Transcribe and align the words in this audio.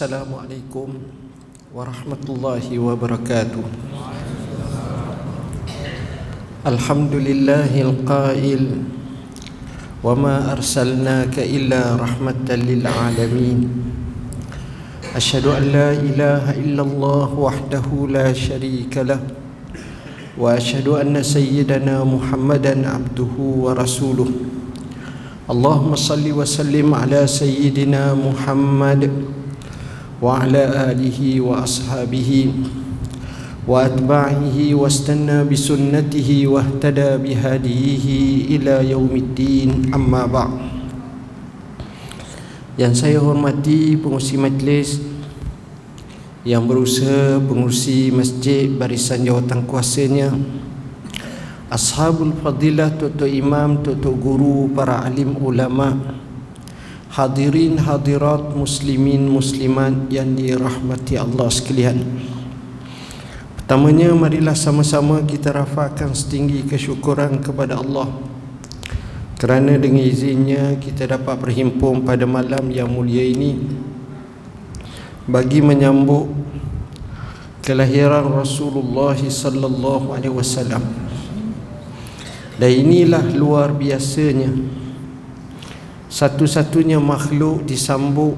Assalamualaikum 0.00 0.96
warahmatullahi 1.76 2.80
wabarakatuh. 2.80 3.60
Alhamdulillahil 6.64 8.08
qail 8.08 8.80
wa 10.00 10.16
ma 10.16 10.56
arsalnaka 10.56 11.44
illa 11.44 12.00
rahmatan 12.00 12.64
lil 12.64 12.80
alamin. 12.80 13.68
Ashhadu 15.12 15.52
an 15.52 15.68
la 15.68 15.92
ilaha 15.92 16.56
illallah 16.56 17.28
wahdahu 17.36 18.08
la 18.08 18.32
sharika 18.32 19.04
lah 19.04 19.20
wa 20.40 20.56
ashhadu 20.56 20.96
anna 20.96 21.20
sayyidana 21.20 22.08
Muhammadan 22.08 22.88
abduhu 22.88 23.68
wa 23.68 23.76
rasuluh. 23.76 24.32
Allahumma 25.44 25.92
salli 25.92 26.32
wa 26.32 26.48
sallim 26.48 26.88
ala 26.88 27.28
sayyidina 27.28 28.16
Muhammad. 28.16 29.36
وعلى 30.21 30.63
آله 30.91 31.19
وأصحابه 31.41 32.31
وأتباعه 33.67 34.57
واستنى 34.73 35.37
بسنته 35.49 36.29
واهتدى 36.47 37.11
بهديه 37.23 38.05
إلى 38.55 38.75
يوم 38.93 39.11
الدين 39.11 39.69
أما 39.91 40.23
بعد 40.29 40.53
Yang 42.75 43.07
saya 43.07 43.23
hormati 43.23 43.95
pengurusi 43.95 44.35
majlis 44.35 44.99
Yang 46.43 46.63
berusaha 46.67 47.39
pengurusi 47.39 48.11
masjid 48.11 48.67
barisan 48.67 49.23
jawatan 49.23 49.63
kuasanya 49.63 50.35
Ashabul 51.71 52.35
Fadilah 52.35 52.91
Tutu 52.99 53.31
Imam 53.31 53.79
Tutu 53.79 54.11
Guru 54.19 54.67
Para 54.75 55.07
alim 55.07 55.39
ulama 55.39 55.95
Hadirin 57.10 57.74
hadirat 57.82 58.54
muslimin 58.54 59.26
muslimat 59.26 60.06
Yang 60.14 60.30
dirahmati 60.38 61.18
Allah 61.18 61.50
sekalian. 61.50 61.98
Pertamanya 63.58 64.14
marilah 64.14 64.54
sama-sama 64.54 65.18
kita 65.26 65.50
rafakkan 65.50 66.14
setinggi 66.14 66.62
kesyukuran 66.70 67.42
kepada 67.42 67.82
Allah. 67.82 68.06
Kerana 69.42 69.74
dengan 69.74 70.06
izinnya 70.06 70.78
kita 70.78 71.10
dapat 71.10 71.34
berhimpun 71.34 72.06
pada 72.06 72.30
malam 72.30 72.70
yang 72.70 72.86
mulia 72.86 73.26
ini. 73.26 73.58
Bagi 75.26 75.66
menyambut 75.66 76.30
kelahiran 77.66 78.30
Rasulullah 78.30 79.18
sallallahu 79.18 80.14
alaihi 80.14 80.34
wasallam. 80.34 80.86
Dan 82.54 82.70
inilah 82.70 83.26
luar 83.34 83.74
biasanya 83.74 84.78
Satu-satunya 86.10 86.98
makhluk 86.98 87.62
disambut 87.70 88.34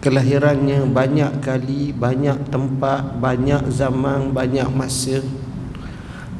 Kelahirannya 0.00 0.88
banyak 0.88 1.44
kali 1.44 1.92
Banyak 1.92 2.48
tempat 2.48 3.20
Banyak 3.20 3.68
zaman 3.68 4.32
Banyak 4.32 4.72
masa 4.72 5.20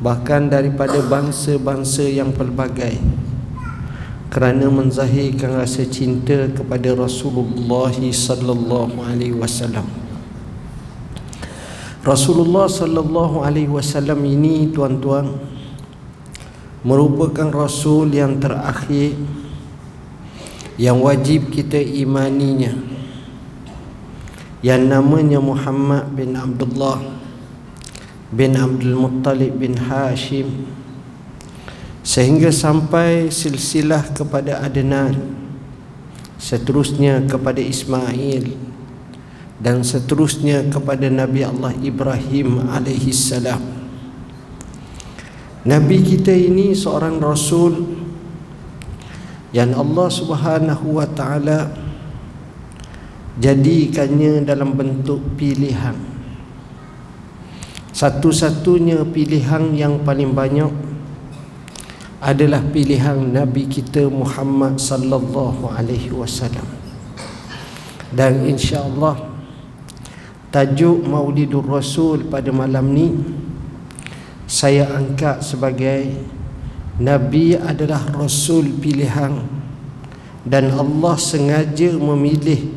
Bahkan 0.01 0.49
daripada 0.49 1.05
bangsa-bangsa 1.05 2.09
yang 2.09 2.33
pelbagai 2.33 2.97
Kerana 4.33 4.73
menzahirkan 4.73 5.61
rasa 5.61 5.85
cinta 5.85 6.49
kepada 6.49 6.97
Rasulullah 6.97 7.95
sallallahu 7.95 8.99
alaihi 9.07 9.31
wasallam. 9.31 9.87
Rasulullah 12.05 12.67
sallallahu 12.67 13.47
alaihi 13.47 13.71
wasallam 13.71 14.27
ini 14.27 14.75
tuan-tuan 14.75 15.39
merupakan 16.85 17.49
rasul 17.49 18.13
yang 18.13 18.37
terakhir 18.43 19.17
yang 20.81 20.99
wajib 20.99 21.51
kita 21.51 21.79
imaninya. 21.79 22.75
Yang 24.65 24.83
namanya 24.89 25.39
Muhammad 25.45 26.09
bin 26.17 26.33
Abdullah 26.33 26.99
bin 28.33 28.57
Abdul 28.57 28.97
Muttalib 28.97 29.61
bin 29.61 29.77
Hashim. 29.77 30.67
Sehingga 32.05 32.49
sampai 32.53 33.29
silsilah 33.29 34.13
kepada 34.17 34.65
Adnan. 34.65 35.15
Seterusnya 36.41 37.25
kepada 37.29 37.61
Ismail. 37.61 38.75
Dan 39.61 39.87
seterusnya 39.87 40.67
kepada 40.69 41.07
Nabi 41.07 41.47
Allah 41.47 41.73
Ibrahim 41.79 42.69
alaihi 42.69 43.15
salam 43.15 43.85
Nabi 45.65 46.05
kita 46.05 46.29
ini 46.29 46.77
seorang 46.77 47.17
rasul 47.25 48.04
yang 49.55 49.71
Allah 49.79 50.11
Subhanahu 50.11 50.99
wa 50.99 51.07
taala 51.07 51.71
jadikannya 53.39 54.43
dalam 54.43 54.75
bentuk 54.75 55.23
pilihan. 55.39 55.95
Satu-satunya 57.95 59.07
pilihan 59.07 59.71
yang 59.79 60.03
paling 60.03 60.35
banyak 60.35 60.75
adalah 62.19 62.67
pilihan 62.67 63.15
Nabi 63.31 63.71
kita 63.71 64.11
Muhammad 64.11 64.83
sallallahu 64.83 65.71
alaihi 65.71 66.11
wasallam. 66.11 66.67
Dan 68.11 68.43
insya-Allah 68.51 69.23
tajuk 70.51 71.07
Maulidur 71.07 71.63
Rasul 71.63 72.27
pada 72.27 72.51
malam 72.51 72.91
ni 72.91 73.15
saya 74.51 74.91
angkat 74.99 75.47
sebagai 75.47 76.11
Nabi 77.01 77.59
adalah 77.59 78.07
Rasul 78.15 78.71
pilihan. 78.79 79.43
Dan 80.45 80.77
Allah 80.77 81.17
sengaja 81.17 81.97
memilih 81.97 82.69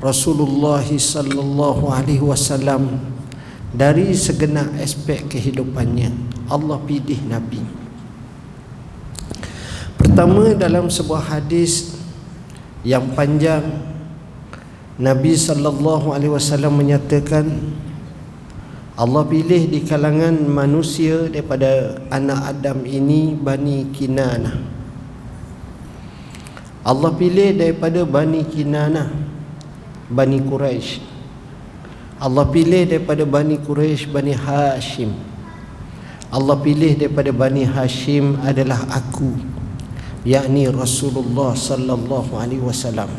Rasulullah 0.00 0.82
sallallahu 0.82 1.92
alaihi 1.92 2.24
wasallam 2.24 2.98
dari 3.70 4.16
segenap 4.16 4.72
aspek 4.80 5.28
kehidupannya. 5.28 6.10
Allah 6.48 6.80
pilih 6.82 7.20
Nabi. 7.28 7.62
Pertama 10.00 10.50
dalam 10.58 10.90
sebuah 10.90 11.36
hadis 11.38 11.94
yang 12.82 13.14
panjang 13.14 13.62
Nabi 14.98 15.38
sallallahu 15.38 16.10
alaihi 16.10 16.34
wasallam 16.34 16.74
menyatakan 16.74 17.46
Allah 18.92 19.24
pilih 19.24 19.72
di 19.72 19.80
kalangan 19.88 20.36
manusia 20.44 21.24
daripada 21.32 21.96
anak 22.12 22.60
Adam 22.60 22.84
ini 22.84 23.32
Bani 23.32 23.88
Kinana. 23.88 24.52
Allah 26.82 27.14
pilih 27.14 27.54
daripada 27.56 28.02
Bani 28.02 28.42
Kinana 28.42 29.06
Bani 30.10 30.42
Quraisy 30.42 30.98
Allah 32.18 32.44
pilih 32.50 32.86
daripada 32.86 33.22
Bani 33.22 33.58
Quraisy 33.58 34.10
Bani 34.10 34.34
Hashim. 34.34 35.14
Allah 36.30 36.54
pilih 36.58 36.94
daripada 36.98 37.30
Bani 37.30 37.62
Hashim 37.66 38.38
adalah 38.42 38.82
aku 38.90 39.34
yakni 40.26 40.70
Rasulullah 40.70 41.54
sallallahu 41.54 42.34
alaihi 42.38 42.62
wasallam 42.62 43.10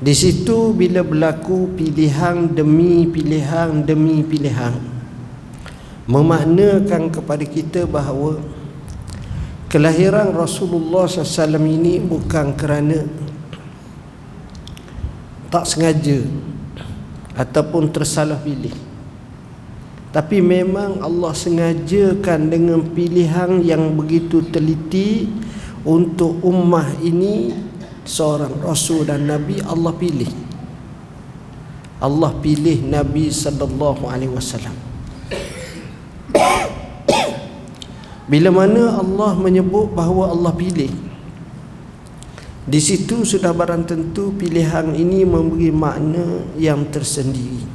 di 0.00 0.16
situ 0.16 0.72
bila 0.72 1.04
berlaku 1.04 1.76
pilihan 1.76 2.48
demi 2.48 3.04
pilihan 3.04 3.84
demi 3.84 4.24
pilihan 4.24 4.90
Memaknakan 6.10 7.06
kepada 7.12 7.44
kita 7.46 7.86
bahawa 7.86 8.42
Kelahiran 9.70 10.34
Rasulullah 10.34 11.06
SAW 11.06 11.60
ini 11.62 12.02
bukan 12.02 12.56
kerana 12.58 13.06
Tak 15.54 15.70
sengaja 15.70 16.24
Ataupun 17.36 17.92
tersalah 17.94 18.42
pilih 18.42 18.74
Tapi 20.10 20.42
memang 20.42 20.98
Allah 20.98 21.30
sengajakan 21.30 22.50
dengan 22.50 22.82
pilihan 22.90 23.62
yang 23.62 23.94
begitu 23.94 24.42
teliti 24.48 25.30
Untuk 25.86 26.42
ummah 26.42 26.90
ini 27.04 27.69
seorang 28.04 28.60
rasul 28.64 29.04
dan 29.08 29.28
nabi 29.28 29.60
Allah 29.64 29.92
pilih. 29.96 30.30
Allah 32.00 32.32
pilih 32.40 32.80
Nabi 32.88 33.28
sallallahu 33.28 34.08
alaihi 34.08 34.32
wasallam. 34.32 34.72
Bila 38.24 38.48
mana 38.48 38.96
Allah 38.96 39.36
menyebut 39.36 39.92
bahawa 39.92 40.32
Allah 40.32 40.54
pilih 40.56 40.88
di 42.70 42.78
situ 42.78 43.26
sudah 43.26 43.50
barang 43.50 43.82
tentu 43.82 44.30
pilihan 44.30 44.94
ini 44.94 45.26
memberi 45.26 45.74
makna 45.74 46.46
yang 46.54 46.86
tersendiri. 46.88 47.66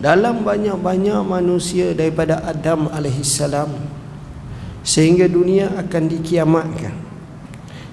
Dalam 0.00 0.46
banyak-banyak 0.46 1.20
manusia 1.26 1.92
daripada 1.92 2.40
Adam 2.40 2.88
alaihissalam 2.88 3.68
sehingga 4.80 5.28
dunia 5.28 5.76
akan 5.76 6.02
dikiamatkan 6.08 7.09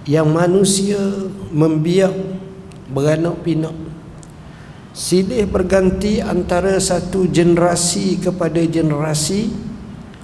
yang 0.08 0.32
manusia 0.32 0.98
membiak 1.52 2.16
beranak 2.88 3.44
pinak. 3.44 3.76
Silih 4.96 5.46
berganti 5.46 6.24
antara 6.24 6.80
satu 6.82 7.30
generasi 7.30 8.18
kepada 8.18 8.64
generasi 8.66 9.52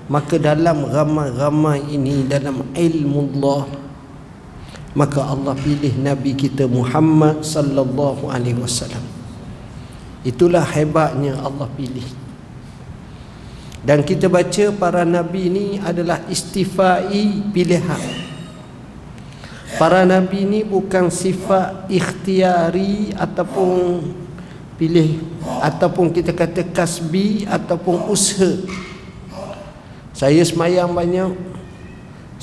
maka 0.09 0.41
dalam 0.41 0.89
ramai-ramai 0.89 1.93
ini 1.93 2.25
dalam 2.25 2.73
ilmu 2.73 3.37
Allah 3.37 3.63
maka 4.97 5.19
Allah 5.29 5.53
pilih 5.53 5.93
nabi 6.01 6.33
kita 6.33 6.65
Muhammad 6.65 7.45
sallallahu 7.45 8.31
alaihi 8.33 8.57
wasallam. 8.57 9.03
Itulah 10.23 10.63
hebatnya 10.63 11.37
Allah 11.37 11.67
pilih. 11.75 12.07
Dan 13.83 13.99
kita 14.07 14.31
baca 14.31 14.71
para 14.71 15.03
nabi 15.03 15.51
ini 15.51 15.67
adalah 15.83 16.23
istifai 16.31 17.51
pilihan 17.51 18.32
para 19.79 20.05
nabi 20.05 20.45
ini 20.45 20.61
bukan 20.61 21.09
sifat 21.09 21.89
ikhtiari 21.89 23.13
ataupun 23.17 24.01
pilih 24.77 25.21
ataupun 25.61 26.09
kita 26.11 26.33
kata 26.33 26.65
kasbi 26.73 27.45
ataupun 27.45 28.09
usaha 28.09 28.57
saya 30.13 30.45
semayang 30.45 30.93
banyak 30.93 31.53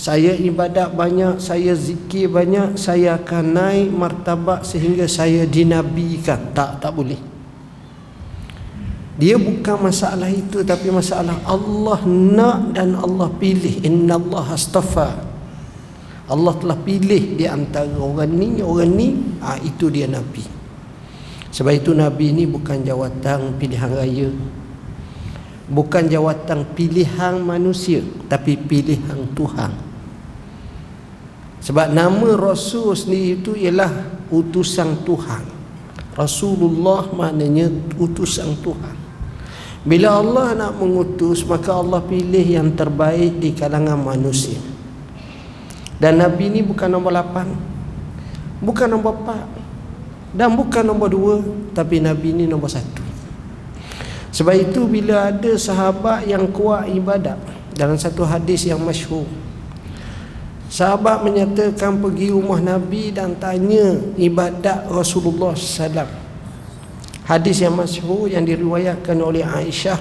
saya 0.00 0.32
ibadat 0.32 0.97
banyak 0.97 1.37
saya 1.44 1.77
zikir 1.77 2.32
banyak 2.32 2.73
saya 2.81 3.21
akan 3.21 3.44
naik 3.53 3.88
martabat 3.93 4.65
sehingga 4.65 5.05
saya 5.05 5.44
dinabikan. 5.44 6.56
Tak 6.56 6.81
tak 6.81 6.97
boleh. 6.97 7.21
Dia 9.21 9.37
bukan 9.37 9.93
masalah 9.93 10.33
itu 10.33 10.65
tapi 10.65 10.88
masalah 10.88 11.37
Allah 11.44 12.00
nak 12.09 12.73
dan 12.73 12.97
Allah 12.97 13.29
pilih. 13.37 13.85
Inna 13.85 14.17
Allah 14.17 14.56
astafa 14.56 15.30
Allah 16.31 16.55
telah 16.55 16.79
pilih 16.79 17.35
di 17.35 17.43
antara 17.50 17.91
orang 17.99 18.31
ni 18.31 18.62
orang 18.62 18.94
ni 18.94 19.19
ha, 19.43 19.59
itu 19.59 19.91
dia 19.91 20.06
nabi. 20.06 20.47
Sebab 21.50 21.75
itu 21.75 21.91
nabi 21.91 22.31
ni 22.31 22.47
bukan 22.47 22.87
jawatan 22.87 23.59
pilihan 23.59 23.91
raya. 23.91 24.31
Bukan 25.67 26.06
jawatan 26.06 26.71
pilihan 26.79 27.35
manusia 27.43 27.99
tapi 28.31 28.55
pilihan 28.55 29.27
Tuhan. 29.35 29.75
Sebab 31.67 31.91
nama 31.91 32.38
rasul 32.38 32.94
sendiri 32.94 33.43
itu 33.43 33.53
ialah 33.59 33.91
utusan 34.31 35.03
Tuhan. 35.03 35.43
Rasulullah 36.15 37.11
maknanya 37.11 37.67
utusan 37.99 38.55
Tuhan. 38.62 38.97
Bila 39.83 40.23
Allah 40.23 40.55
nak 40.55 40.73
mengutus 40.79 41.43
maka 41.43 41.75
Allah 41.75 41.99
pilih 42.06 42.47
yang 42.47 42.71
terbaik 42.79 43.43
di 43.43 43.50
kalangan 43.50 43.99
manusia. 43.99 44.69
Dan 46.00 46.17
Nabi 46.17 46.49
ni 46.49 46.61
bukan 46.64 46.88
nombor 46.88 47.12
lapan, 47.12 47.52
Bukan 48.64 48.88
nombor 48.88 49.20
empat, 49.20 49.44
Dan 50.32 50.56
bukan 50.56 50.81
nombor 50.81 51.12
dua, 51.12 51.37
Tapi 51.76 52.00
Nabi 52.00 52.32
ni 52.32 52.44
nombor 52.49 52.73
satu. 52.73 53.05
Sebab 54.32 54.56
itu 54.56 54.88
bila 54.88 55.29
ada 55.29 55.52
sahabat 55.61 56.25
yang 56.25 56.49
kuat 56.49 56.88
ibadat 56.88 57.37
Dalam 57.76 58.00
satu 58.00 58.25
hadis 58.25 58.64
yang 58.64 58.81
masyhur 58.81 59.29
Sahabat 60.70 61.26
menyatakan 61.26 61.99
pergi 61.99 62.31
rumah 62.31 62.62
Nabi 62.62 63.11
dan 63.11 63.35
tanya 63.37 63.99
ibadat 64.14 64.87
Rasulullah 64.87 65.50
SAW 65.58 66.31
hadis 67.31 67.62
yang 67.62 67.79
masyhur 67.79 68.26
yang 68.26 68.43
diriwayatkan 68.43 69.14
oleh 69.23 69.47
Aisyah 69.47 69.99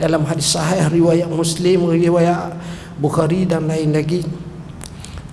dalam 0.00 0.24
hadis 0.24 0.56
sahih 0.56 0.88
riwayat 0.88 1.28
Muslim 1.28 1.92
riwayat 1.92 2.56
Bukhari 2.96 3.44
dan 3.44 3.68
lain 3.68 3.92
lagi 3.92 4.24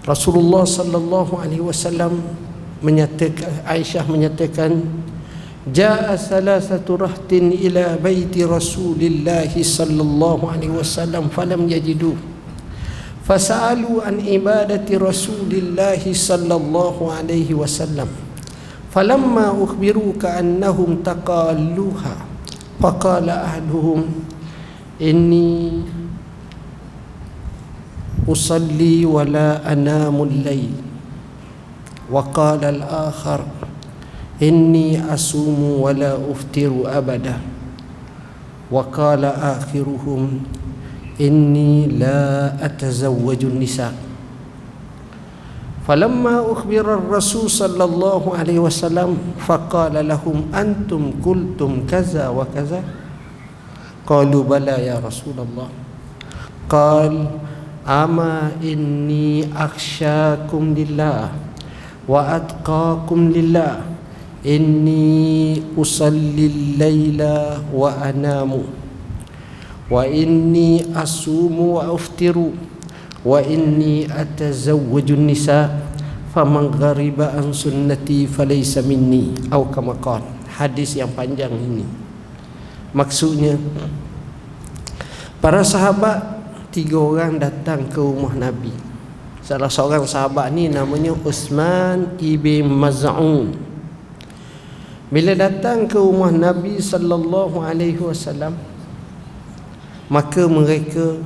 Rasulullah 0.07 0.63
sallallahu 0.63 1.39
alaihi 1.39 1.63
wasallam 1.63 2.23
menyatakan 2.79 3.67
Aisyah 3.67 4.07
menyatakan 4.07 4.79
jaa 5.67 6.15
salasatu 6.15 6.95
rahtin 6.95 7.51
ila 7.51 7.99
baiti 7.99 8.47
Rasulillah 8.47 9.51
sallallahu 9.51 10.47
alaihi 10.47 10.71
wasallam 10.71 11.27
falam 11.27 11.67
yajidu. 11.67 12.15
Fasalu 13.27 14.01
an 14.01 14.17
ibadati 14.23 14.97
Rasulillah 14.97 15.99
sallallahu 16.01 17.13
alaihi 17.13 17.53
wasallam. 17.53 18.09
Falamma 18.89 19.53
ukhbiru 19.53 20.17
ka'annahum 20.17 21.05
taqalluha. 21.05 22.25
Faqala 22.81 23.45
ahduhum 23.45 24.07
inni 24.97 25.83
usalli 28.28 29.04
wa 29.04 29.24
la 29.24 29.60
anamu 29.64 30.24
al-layl 30.24 30.72
wa 32.08 32.24
qala 32.32 32.68
al-akhar 32.72 33.44
inni 34.40 34.96
asumu 34.96 35.84
wa 35.84 35.92
la 35.92 36.16
uftiru 36.16 36.88
abada 36.88 37.40
wa 38.72 38.84
qala 38.88 39.60
akhiruhum 39.60 40.40
inni 41.20 41.86
la 42.00 42.52
atazawwaju 42.60 43.48
an-nisa' 43.52 44.04
فلما 45.84 46.48
أخبر 46.52 46.80
الرسول 46.94 47.44
صلى 47.50 47.84
الله 47.84 48.22
عليه 48.40 48.58
وسلم 48.58 49.36
فقال 49.44 49.92
لهم 50.08 50.48
أنتم 50.56 51.20
قلتم 51.20 51.84
كذا 51.84 52.28
وكذا 52.32 52.80
قالوا 54.08 54.42
بلى 54.48 54.76
يا 54.88 54.96
رسول 55.04 55.36
الله 55.44 55.68
قال 56.72 57.12
ama 57.89 58.53
inni 58.61 59.49
akhsyakum 59.49 60.77
lillah 60.77 61.33
wa 62.05 62.37
atqakum 62.37 63.33
lillah. 63.33 63.81
Inni 64.39 65.59
usallil 65.75 66.79
laila 66.79 67.59
wa 67.75 67.91
anamu. 67.99 68.63
Wa 69.91 70.07
inni 70.07 70.85
asumu 70.95 71.75
wa 71.75 71.91
uftiru. 71.91 72.55
Wa 73.25 73.43
inni 73.43 74.07
atazawwaju 74.07 75.19
nisa. 75.19 75.83
Faman 76.31 76.71
ghariba 76.71 77.35
an 77.35 77.51
sunnati 77.51 78.31
falaysa 78.31 78.79
minni. 78.79 79.35
Aw 79.51 79.67
kama 79.75 79.99
hadis 80.55 80.95
yang 80.95 81.11
panjang 81.11 81.51
ini. 81.51 81.83
Maksudnya 82.95 83.59
para 85.43 85.67
sahabat 85.67 86.38
tiga 86.69 86.97
orang 87.01 87.41
datang 87.41 87.89
ke 87.89 87.97
rumah 87.97 88.33
nabi. 88.33 88.73
Salah 89.41 89.69
seorang 89.69 90.05
sahabat 90.05 90.53
ni 90.53 90.69
namanya 90.69 91.13
Uthman 91.13 92.17
ibn 92.21 92.69
Maz'un. 92.69 93.57
Bila 95.09 95.33
datang 95.33 95.89
ke 95.89 95.97
rumah 95.97 96.29
nabi 96.29 96.77
sallallahu 96.77 97.57
alaihi 97.65 97.97
wasallam 97.97 98.53
maka 100.09 100.45
mereka 100.45 101.17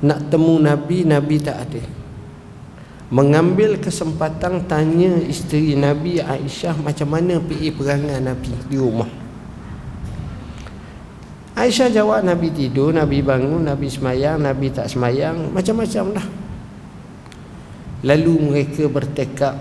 nak 0.00 0.32
temu 0.32 0.56
Nabi, 0.56 1.02
Nabi 1.04 1.36
tak 1.42 1.66
ada. 1.66 1.82
Mengambil 3.10 3.76
kesempatan 3.82 4.70
tanya 4.70 5.18
isteri 5.26 5.74
Nabi 5.74 6.22
Aisyah 6.22 6.78
macam 6.78 7.10
mana 7.10 7.42
pergi 7.42 7.74
perangai 7.74 8.22
Nabi 8.22 8.54
di 8.70 8.78
rumah 8.78 9.19
Aisyah 11.60 11.92
jawab 11.92 12.24
Nabi 12.24 12.48
tidur, 12.48 12.88
Nabi 12.88 13.20
bangun, 13.20 13.68
Nabi 13.68 13.92
semayang, 13.92 14.40
Nabi 14.40 14.72
tak 14.72 14.88
semayang 14.88 15.52
Macam-macam 15.52 16.16
lah 16.16 16.26
Lalu 18.00 18.34
mereka 18.48 18.88
bertekad 18.88 19.60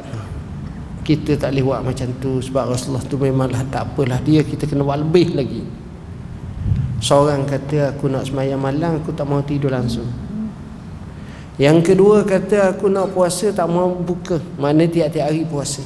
Kita 1.03 1.36
tak 1.36 1.51
boleh 1.51 1.65
buat 1.68 1.82
macam 1.84 2.08
tu 2.24 2.39
Sebab 2.39 2.72
Rasulullah 2.72 3.03
tu 3.03 3.20
memanglah 3.20 3.68
tak 3.68 3.91
apalah 3.91 4.24
dia 4.24 4.48
Kita 4.48 4.63
kena 4.63 4.88
buat 4.88 5.03
lebih 5.03 5.36
lagi 5.36 5.68
Seorang 7.03 7.44
kata 7.44 7.91
aku 7.91 8.08
nak 8.08 8.32
semayang 8.32 8.63
malam 8.63 9.03
Aku 9.03 9.12
tak 9.12 9.27
mau 9.27 9.44
tidur 9.44 9.75
langsung 9.75 10.08
yang 11.60 11.84
kedua 11.84 12.24
kata 12.24 12.72
aku 12.72 12.88
nak 12.88 13.12
puasa 13.12 13.51
tak 13.51 13.68
mau 13.68 13.91
buka. 13.91 14.39
Mana 14.56 14.88
tiap-tiap 14.88 15.27
hari 15.27 15.44
puasa. 15.44 15.84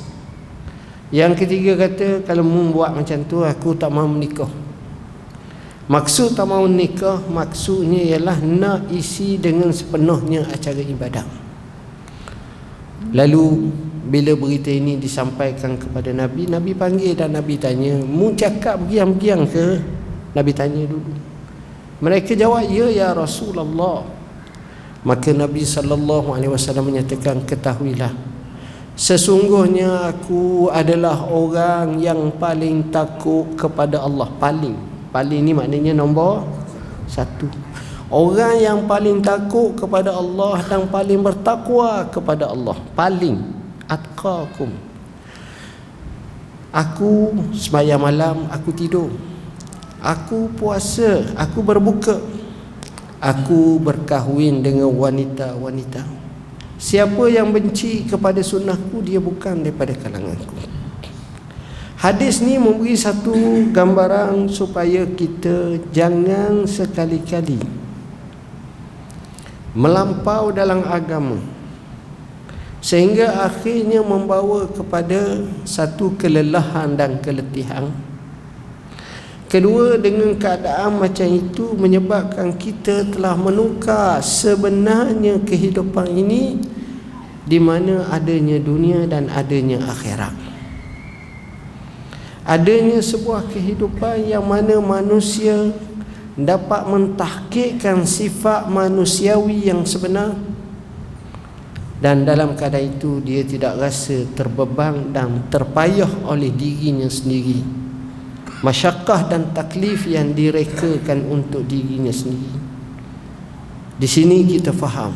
Yang 1.10 1.46
ketiga 1.46 1.74
kata 1.90 2.22
kalau 2.22 2.46
mu 2.46 2.70
buat 2.70 2.94
macam 2.94 3.26
tu 3.26 3.42
aku 3.42 3.74
tak 3.74 3.90
mau 3.90 4.06
menikah. 4.06 4.63
Maksud 5.84 6.40
tak 6.40 6.48
mau 6.48 6.64
nikah 6.64 7.20
maksudnya 7.28 8.00
ialah 8.16 8.40
nak 8.40 8.88
isi 8.88 9.36
dengan 9.36 9.68
sepenuhnya 9.68 10.48
acara 10.48 10.80
ibadah. 10.80 11.28
Lalu 13.12 13.68
bila 14.08 14.32
berita 14.40 14.72
ini 14.72 14.96
disampaikan 14.96 15.76
kepada 15.76 16.16
Nabi, 16.16 16.48
Nabi 16.48 16.72
panggil 16.72 17.20
dan 17.20 17.36
Nabi 17.36 17.60
tanya, 17.60 18.00
"Mu 18.00 18.32
cakap 18.32 18.80
biang-biang 18.88 19.44
ke?" 19.44 19.84
Nabi 20.32 20.52
tanya 20.56 20.88
dulu. 20.88 21.14
Mereka 22.00 22.32
jawab, 22.32 22.64
"Ya 22.72 22.88
ya 22.88 23.10
Rasulullah." 23.12 24.08
Maka 25.04 25.36
Nabi 25.36 25.68
sallallahu 25.68 26.32
alaihi 26.32 26.52
wasallam 26.56 26.96
menyatakan 26.96 27.44
ketahuilah 27.44 28.16
sesungguhnya 28.94 30.14
aku 30.14 30.70
adalah 30.70 31.26
orang 31.26 31.98
yang 31.98 32.30
paling 32.38 32.94
takut 32.94 33.58
kepada 33.58 34.06
Allah 34.06 34.30
paling 34.38 34.93
paling 35.14 35.46
ni 35.46 35.54
maknanya 35.54 35.94
nombor 35.94 36.42
satu. 37.06 37.46
Orang 38.10 38.58
yang 38.58 38.80
paling 38.90 39.22
takut 39.22 39.78
kepada 39.78 40.14
Allah 40.14 40.58
dan 40.66 40.90
paling 40.90 41.22
bertakwa 41.22 42.10
kepada 42.10 42.50
Allah. 42.50 42.78
Paling. 42.98 43.38
Atqakum. 43.86 44.74
Aku 46.74 47.38
sembahyang 47.54 48.02
malam 48.02 48.50
aku 48.50 48.74
tidur. 48.74 49.14
Aku 50.02 50.50
puasa 50.58 51.22
aku 51.38 51.62
berbuka. 51.62 52.18
Aku 53.22 53.80
berkahwin 53.80 54.66
dengan 54.66 54.92
wanita-wanita. 54.92 56.04
Siapa 56.76 57.32
yang 57.32 57.56
benci 57.56 58.04
kepada 58.04 58.44
sunnahku 58.44 59.00
dia 59.00 59.22
bukan 59.22 59.64
daripada 59.64 59.96
kalanganku 59.96 60.73
Hadis 62.04 62.44
ni 62.44 62.60
memberi 62.60 63.00
satu 63.00 63.32
gambaran 63.72 64.52
supaya 64.52 65.08
kita 65.08 65.80
jangan 65.96 66.68
sekali-kali 66.68 67.64
melampau 69.72 70.52
dalam 70.52 70.84
agama 70.84 71.40
sehingga 72.84 73.48
akhirnya 73.48 74.04
membawa 74.04 74.68
kepada 74.68 75.48
satu 75.64 76.12
kelelahan 76.20 77.00
dan 77.00 77.24
keletihan. 77.24 77.88
Kedua 79.48 79.96
dengan 79.96 80.36
keadaan 80.36 81.00
macam 81.00 81.32
itu 81.32 81.72
menyebabkan 81.80 82.52
kita 82.60 83.16
telah 83.16 83.40
menukar 83.40 84.20
sebenarnya 84.20 85.40
kehidupan 85.40 86.12
ini 86.12 86.60
di 87.48 87.64
mana 87.64 88.12
adanya 88.12 88.60
dunia 88.60 89.08
dan 89.08 89.32
adanya 89.32 89.80
akhirat 89.88 90.53
adanya 92.44 93.00
sebuah 93.00 93.48
kehidupan 93.48 94.28
yang 94.28 94.44
mana 94.44 94.80
manusia 94.84 95.72
dapat 96.36 96.84
mentahkikkan 96.92 98.04
sifat 98.04 98.68
manusiawi 98.68 99.72
yang 99.72 99.88
sebenar. 99.88 100.36
Dan 102.04 102.28
dalam 102.28 102.60
keadaan 102.60 103.00
itu 103.00 103.24
dia 103.24 103.48
tidak 103.48 103.80
rasa 103.80 104.28
terbeban 104.36 105.16
dan 105.16 105.48
terpayah 105.48 106.28
oleh 106.28 106.52
dirinya 106.52 107.08
sendiri. 107.08 107.64
Masyakkah 108.60 109.32
dan 109.32 109.56
taklif 109.56 110.04
yang 110.04 110.36
direkakan 110.36 111.24
untuk 111.32 111.64
dirinya 111.64 112.12
sendiri. 112.12 112.60
Di 113.96 114.08
sini 114.08 114.44
kita 114.44 114.76
faham 114.76 115.16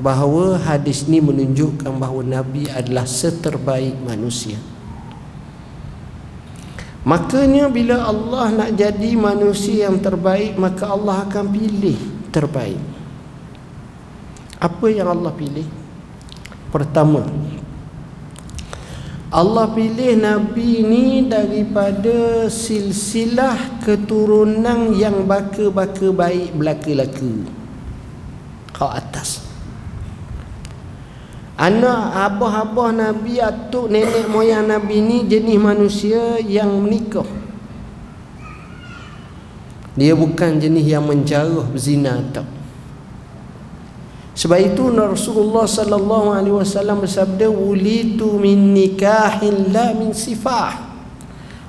bahawa 0.00 0.56
hadis 0.64 1.04
ini 1.04 1.20
menunjukkan 1.20 1.92
bahawa 1.92 2.24
Nabi 2.24 2.72
adalah 2.72 3.04
seterbaik 3.04 4.00
manusia 4.00 4.56
Makanya 7.04 7.68
bila 7.68 8.08
Allah 8.08 8.48
nak 8.48 8.70
jadi 8.80 9.12
manusia 9.12 9.92
yang 9.92 10.00
terbaik 10.00 10.56
Maka 10.56 10.88
Allah 10.88 11.28
akan 11.28 11.52
pilih 11.52 12.00
terbaik. 12.32 12.80
Apa 14.56 14.88
yang 14.88 15.12
Allah 15.12 15.32
pilih? 15.36 15.68
Pertama 16.72 17.28
Allah 19.34 19.66
pilih 19.74 20.14
Nabi 20.14 20.86
ini 20.86 21.26
daripada 21.26 22.46
silsilah 22.46 23.82
keturunan 23.82 24.94
yang 24.94 25.26
baka-baka 25.26 26.14
baik 26.14 26.54
belaka-laka. 26.54 27.42
Kau 28.70 28.94
atas 28.94 29.43
Anak 31.54 32.18
abah-abah 32.18 32.90
Nabi 32.90 33.38
atuk 33.38 33.86
nenek 33.86 34.26
moyang 34.26 34.66
Nabi 34.66 34.98
ni 34.98 35.22
jenis 35.22 35.54
manusia 35.54 36.42
yang 36.42 36.82
menikah. 36.82 37.26
Dia 39.94 40.18
bukan 40.18 40.58
jenis 40.58 40.82
yang 40.82 41.06
menjarah 41.06 41.62
berzina 41.70 42.18
tak. 42.34 42.42
Sebab 44.34 44.58
itu 44.58 44.90
Rasulullah 44.90 45.62
sallallahu 45.62 46.34
alaihi 46.34 46.58
wasallam 46.58 47.06
bersabda 47.06 47.46
wulitu 47.46 48.34
min 48.34 48.74
nikahin 48.74 49.70
la 49.70 49.94
min 49.94 50.10
sifah. 50.10 50.90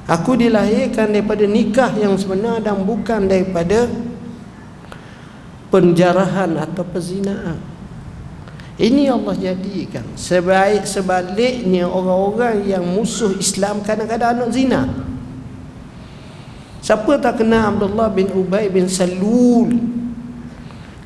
Aku 0.09 0.33
dilahirkan 0.33 1.13
daripada 1.13 1.45
nikah 1.45 1.93
yang 1.93 2.17
sebenar 2.17 2.57
dan 2.65 2.81
bukan 2.81 3.29
daripada 3.29 3.85
penjarahan 5.69 6.57
atau 6.57 6.81
perzinaan. 6.81 7.75
Ini 8.75 9.08
Allah 9.08 9.39
jadikan 9.39 10.03
sebaik 10.20 10.84
sebaliknya 10.84 11.88
orang-orang 11.88 12.67
yang 12.67 12.84
musuh 12.84 13.32
Islam 13.39 13.79
kadang-kadang 13.79 14.36
anak 14.36 14.50
zina. 14.51 14.84
Siapa 16.84 17.15
tak 17.24 17.39
kenal 17.39 17.72
Abdullah 17.72 18.12
bin 18.12 18.27
Ubay 18.36 18.67
bin 18.67 18.91
Salul? 18.91 19.79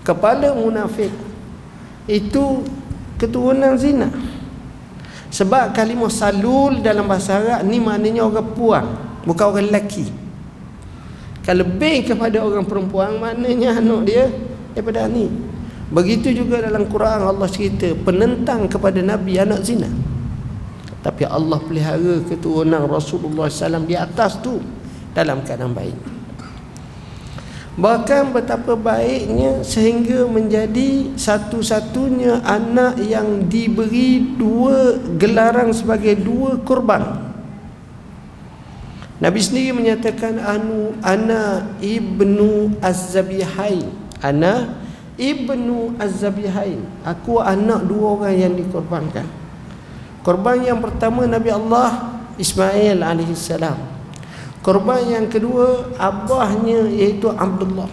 Kepala 0.01 0.57
munafik 0.57 1.13
itu 2.09 2.65
keturunan 3.21 3.77
zina. 3.77 4.09
Sebab 5.29 5.77
kalimah 5.77 6.09
salul 6.09 6.81
dalam 6.81 7.05
bahasa 7.05 7.37
Arab 7.37 7.61
ni 7.69 7.77
maknanya 7.77 8.25
orang 8.25 8.49
puan, 8.57 8.85
bukan 9.29 9.45
orang 9.53 9.69
lelaki. 9.69 10.09
Kalau 11.45 11.61
lebih 11.61 12.09
kepada 12.09 12.41
orang 12.41 12.65
perempuan 12.65 13.21
maknanya 13.21 13.77
anak 13.77 14.09
dia 14.09 14.25
daripada 14.73 15.05
ni. 15.05 15.48
Begitu 15.89 16.45
juga 16.45 16.61
dalam 16.61 16.85
Quran 16.85 17.25
Allah 17.25 17.49
cerita 17.49 17.89
penentang 18.05 18.69
kepada 18.69 19.01
Nabi 19.01 19.41
anak 19.41 19.65
zina. 19.65 19.89
Tapi 21.01 21.25
Allah 21.25 21.57
pelihara 21.57 22.21
keturunan 22.29 22.85
Rasulullah 22.85 23.49
SAW 23.49 23.87
di 23.89 23.95
atas 23.97 24.37
tu 24.43 24.61
dalam 25.17 25.41
keadaan 25.41 25.73
baik. 25.73 25.97
Bahkan 27.79 28.35
betapa 28.35 28.75
baiknya 28.75 29.63
sehingga 29.63 30.27
menjadi 30.27 31.15
satu-satunya 31.15 32.43
anak 32.43 32.99
yang 32.99 33.47
diberi 33.47 34.35
dua 34.35 34.99
gelaran 35.15 35.71
sebagai 35.71 36.19
dua 36.19 36.59
korban. 36.59 37.31
Nabi 39.23 39.39
sendiri 39.39 39.71
menyatakan 39.71 40.43
anu 40.43 40.91
ana 40.99 41.71
ibnu 41.79 42.75
az-zabihain. 42.83 43.87
Ana 44.19 44.75
Ibnu 45.19 45.99
Az-Zabihain. 45.99 46.79
Aku 47.03 47.43
anak 47.43 47.83
dua 47.83 48.15
orang 48.15 48.35
yang 48.39 48.53
dikorbankan. 48.55 49.27
Korban 50.23 50.63
yang 50.63 50.79
pertama 50.79 51.27
Nabi 51.27 51.51
Allah 51.51 52.19
Ismail 52.39 53.03
AS 53.03 53.51
Korban 54.59 54.99
yang 55.07 55.27
kedua 55.31 55.91
Abahnya 55.99 56.87
iaitu 56.87 57.27
Abdullah. 57.31 57.91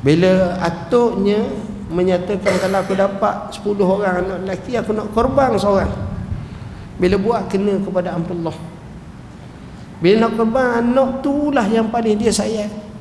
Bila 0.00 0.56
atuknya 0.60 1.44
Menyatakan 1.92 2.56
kalau 2.56 2.80
aku 2.80 2.96
dapat 2.96 3.52
10 3.52 3.84
orang 3.84 4.14
anak 4.24 4.38
lelaki 4.48 4.80
Aku 4.80 4.96
nak 4.96 5.12
korban 5.12 5.52
seorang. 5.60 5.92
Bila 6.96 7.20
buat 7.20 7.52
kena 7.52 7.76
kepada 7.80 8.16
Abdullah. 8.16 8.56
Bila 10.00 10.28
nak 10.28 10.32
korban 10.40 10.66
anak 10.80 11.20
tu 11.20 11.52
lah 11.52 11.68
yang 11.68 11.88
paling 11.92 12.16
dia 12.16 12.32
sayang 12.32 12.91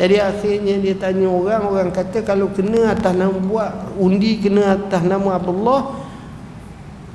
jadi 0.00 0.16
akhirnya 0.32 0.80
dia 0.80 0.96
tanya 0.96 1.28
orang, 1.28 1.60
orang 1.60 1.90
kata 1.92 2.24
kalau 2.24 2.48
kena 2.48 2.96
atas 2.96 3.12
nama 3.12 3.36
buat 3.36 3.92
undi 4.00 4.40
kena 4.40 4.72
atas 4.72 5.04
nama 5.04 5.36
Abdullah 5.36 5.92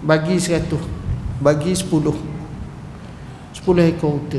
bagi 0.06 0.38
100. 0.38 0.70
Bagi 1.42 1.74
10. 1.74 1.90
10 3.58 3.90
ekor 3.90 4.22
unta. 4.22 4.38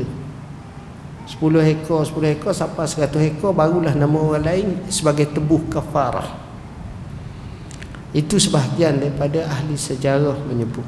10 1.27 1.59
ekor, 1.75 2.07
10 2.07 2.39
ekor 2.39 2.55
sampai 2.55 2.87
100 2.87 3.35
ekor 3.35 3.51
barulah 3.51 3.91
nama 3.91 4.15
orang 4.15 4.47
lain 4.47 4.67
sebagai 4.87 5.27
tebuh 5.27 5.67
kafarah. 5.67 6.39
Itu 8.15 8.39
sebahagian 8.39 9.03
daripada 9.03 9.43
ahli 9.43 9.75
sejarah 9.75 10.39
menyebut. 10.47 10.87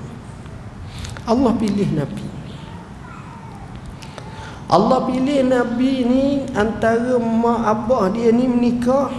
Allah 1.28 1.52
pilih 1.60 1.92
Nabi. 1.92 2.39
Allah 4.70 5.02
pilih 5.10 5.50
Nabi 5.50 6.06
ni 6.06 6.26
antara 6.54 7.18
mak 7.18 7.66
abah 7.66 8.14
dia 8.14 8.30
ni 8.30 8.46
menikah 8.46 9.10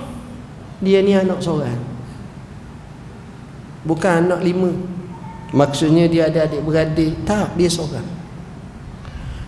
dia 0.79 1.03
ni 1.03 1.11
anak 1.11 1.43
seorang. 1.43 1.83
Bukan 3.83 4.31
anak 4.31 4.47
lima. 4.47 4.71
Maksudnya 5.51 6.07
dia 6.07 6.31
ada 6.31 6.47
adik 6.47 6.63
beradik. 6.63 7.27
Tak 7.27 7.59
dia 7.59 7.67
seorang. 7.67 8.07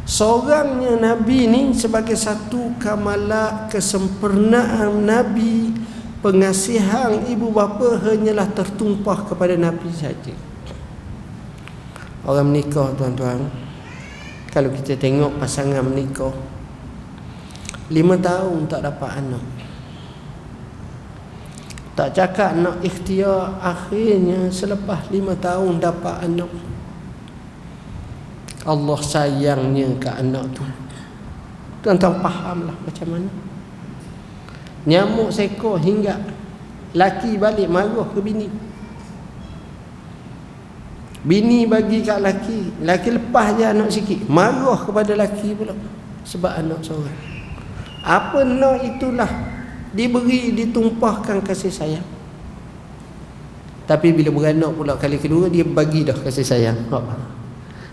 Seorangnya 0.03 0.99
Nabi 0.99 1.47
ni 1.47 1.71
sebagai 1.71 2.19
satu 2.19 2.75
kamalat 2.83 3.71
kesempurnaan 3.71 5.07
Nabi 5.07 5.71
pengasihan 6.19 7.23
ibu 7.31 7.55
bapa 7.55 8.03
hanyalah 8.03 8.51
tertumpah 8.51 9.23
kepada 9.31 9.55
Nabi 9.55 9.87
saja. 9.95 10.35
Orang 12.27 12.51
menikah 12.51 12.91
tuan-tuan 12.99 13.47
kalau 14.53 14.69
kita 14.69 15.01
tengok 15.01 15.41
pasangan 15.41 15.81
menikah 15.81 16.37
lima 17.89 18.21
tahun 18.21 18.69
tak 18.69 18.85
dapat 18.85 19.11
anak. 19.25 19.45
Tak 21.93 22.09
cakap 22.17 22.57
nak 22.61 22.81
ikhtiar 22.85 23.57
akhirnya 23.61 24.53
selepas 24.53 25.09
lima 25.09 25.33
tahun 25.41 25.81
dapat 25.81 26.29
anak. 26.29 26.53
Allah 28.69 29.01
sayangnya 29.01 29.89
ke 29.97 30.09
anak 30.09 30.45
tu. 30.53 30.65
Tuan-tuan 31.83 32.21
fahamlah 32.21 32.77
macam 32.85 33.09
mana? 33.09 33.31
Nyamuk 34.85 35.33
sekor 35.33 35.81
hingga 35.81 36.17
laki 36.93 37.41
balik 37.41 37.73
marah 37.73 38.07
ke 38.13 38.21
bini 38.21 38.72
Bini 41.23 41.71
bagi 41.71 42.03
kat 42.03 42.19
laki 42.19 42.83
Laki 42.83 43.09
lepas 43.15 43.55
je 43.55 43.63
anak 43.63 43.89
sikit. 43.95 44.27
Marah 44.27 44.83
kepada 44.83 45.15
laki 45.15 45.55
pula 45.55 45.75
Sebab 46.27 46.53
anak 46.55 46.83
seorang. 46.83 47.19
Apa 48.03 48.43
nak 48.43 48.83
itulah 48.83 49.31
Diberi, 49.93 50.57
ditumpahkan 50.57 51.45
kasih 51.45 51.69
sayang. 51.69 52.09
Tapi 53.85 54.09
bila 54.17 54.33
beranak 54.33 54.73
pula 54.73 54.97
kali 54.97 55.21
kedua 55.21 55.53
Dia 55.53 55.69
bagi 55.69 56.03
dah 56.03 56.17
kasih 56.17 56.47
sayang. 56.47 56.79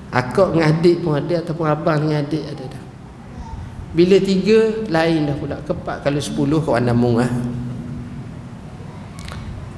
Akak 0.10 0.56
dengan 0.56 0.74
adik 0.74 1.06
pun 1.06 1.14
ada 1.14 1.44
ataupun 1.44 1.66
abang 1.70 2.08
dengan 2.08 2.26
adik 2.26 2.42
ada 2.42 2.66
dah. 2.66 2.84
Bila 3.94 4.18
tiga 4.18 4.60
lain 4.90 5.30
dah 5.30 5.36
pula. 5.38 5.58
Keempat 5.62 6.02
kalau 6.02 6.22
sepuluh 6.24 6.64
kawan 6.64 6.88
namung 6.88 7.22
lah 7.22 7.30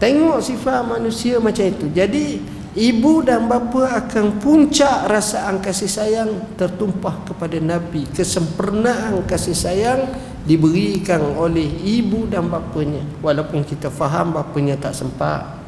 tengok 0.01 0.41
sifat 0.41 0.81
manusia 0.81 1.37
macam 1.37 1.61
itu. 1.61 1.85
Jadi 1.93 2.41
Ibu 2.71 3.27
dan 3.27 3.51
bapa 3.51 3.99
akan 3.99 4.39
puncak 4.39 5.11
rasa 5.11 5.51
kasih 5.59 5.91
sayang 5.91 6.31
tertumpah 6.55 7.19
kepada 7.27 7.59
Nabi. 7.59 8.07
Kesempurnaan 8.07 9.19
kasih 9.27 9.51
sayang 9.51 10.07
diberikan 10.47 11.19
oleh 11.35 11.67
ibu 11.83 12.31
dan 12.31 12.47
bapanya. 12.47 13.03
Walaupun 13.19 13.67
kita 13.67 13.91
faham 13.91 14.31
bapanya 14.31 14.79
tak 14.79 14.95
sempat. 14.95 15.59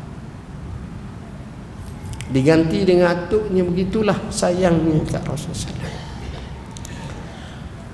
Diganti 2.31 2.87
dengan 2.87 3.11
atuknya 3.11 3.67
begitulah 3.67 4.17
sayangnya 4.31 5.03
kat 5.03 5.27
Rasulullah 5.27 5.91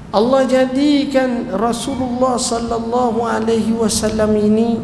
Allah 0.10 0.42
jadikan 0.42 1.54
Rasulullah 1.54 2.34
sallallahu 2.40 3.22
alaihi 3.22 3.78
wasallam 3.78 4.34
ini 4.34 4.82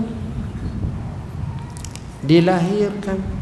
dilahirkan 2.21 3.34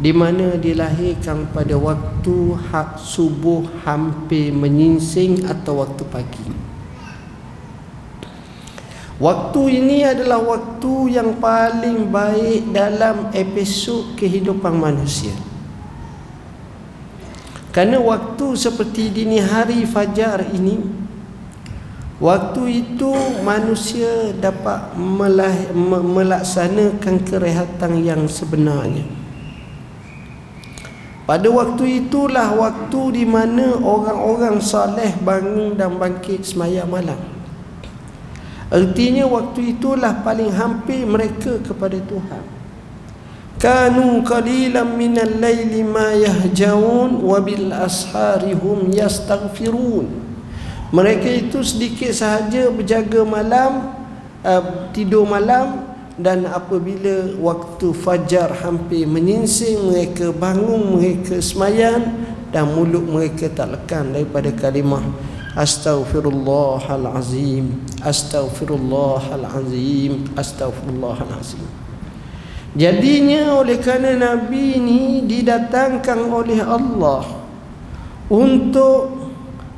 di 0.00 0.16
mana 0.16 0.56
dilahirkan 0.56 1.52
pada 1.52 1.76
waktu 1.76 2.56
hak 2.56 2.96
subuh 2.96 3.68
hampir 3.84 4.48
menyingsing 4.48 5.44
atau 5.44 5.84
waktu 5.84 6.08
pagi. 6.08 6.48
Waktu 9.20 9.60
ini 9.84 10.00
adalah 10.00 10.40
waktu 10.40 11.20
yang 11.20 11.36
paling 11.36 12.08
baik 12.08 12.72
dalam 12.72 13.28
episod 13.36 14.16
kehidupan 14.16 14.72
manusia. 14.72 15.36
Kerana 17.68 18.00
waktu 18.00 18.56
seperti 18.56 19.12
dini 19.12 19.38
hari 19.38 19.84
fajar 19.84 20.42
ini 20.50 20.98
Waktu 22.20 22.84
itu 22.84 23.16
manusia 23.40 24.36
dapat 24.36 24.92
melaksanakan 26.04 27.16
kerehatan 27.24 28.04
yang 28.04 28.28
sebenarnya 28.28 29.19
pada 31.30 31.46
waktu 31.46 32.02
itulah 32.02 32.50
waktu 32.58 33.22
di 33.22 33.22
mana 33.22 33.78
orang-orang 33.78 34.58
saleh 34.58 35.14
bangun 35.22 35.78
dan 35.78 35.94
bangkit 35.94 36.42
semayang 36.42 36.90
malam. 36.90 37.22
Artinya 38.66 39.30
waktu 39.30 39.78
itulah 39.78 40.26
paling 40.26 40.50
hampir 40.50 41.06
mereka 41.06 41.62
kepada 41.62 42.02
Tuhan. 42.02 42.42
Kanu 43.62 44.26
qalilan 44.26 44.90
minal 44.98 45.38
laili 45.38 45.86
ma 45.86 46.10
yahjaun 46.18 47.22
wa 47.22 47.38
bil 47.38 47.70
asharihum 47.78 48.90
yastaghfirun. 48.90 50.10
Mereka 50.90 51.30
itu 51.46 51.62
sedikit 51.62 52.10
sahaja 52.10 52.74
berjaga 52.74 53.22
malam, 53.22 53.94
uh, 54.42 54.90
tidur 54.90 55.22
malam 55.30 55.89
dan 56.20 56.44
apabila 56.44 57.32
waktu 57.40 57.96
fajar 57.96 58.52
hampir 58.60 59.08
menyingsing 59.08 59.88
mereka 59.88 60.36
bangun 60.36 61.00
mereka 61.00 61.40
semayan 61.40 62.12
dan 62.52 62.68
mulut 62.76 63.08
mereka 63.08 63.48
tak 63.48 63.72
lekan 63.72 64.12
daripada 64.12 64.52
kalimah 64.52 65.00
astaghfirullahalazim 65.56 67.72
astaghfirullahalazim 68.04 70.28
astaghfirullahalazim. 70.36 71.64
Jadinya 72.70 73.58
oleh 73.58 73.82
kerana 73.82 74.14
nabi 74.14 74.78
ini 74.78 75.26
didatangkan 75.26 76.30
oleh 76.30 76.62
Allah 76.62 77.26
untuk 78.30 79.10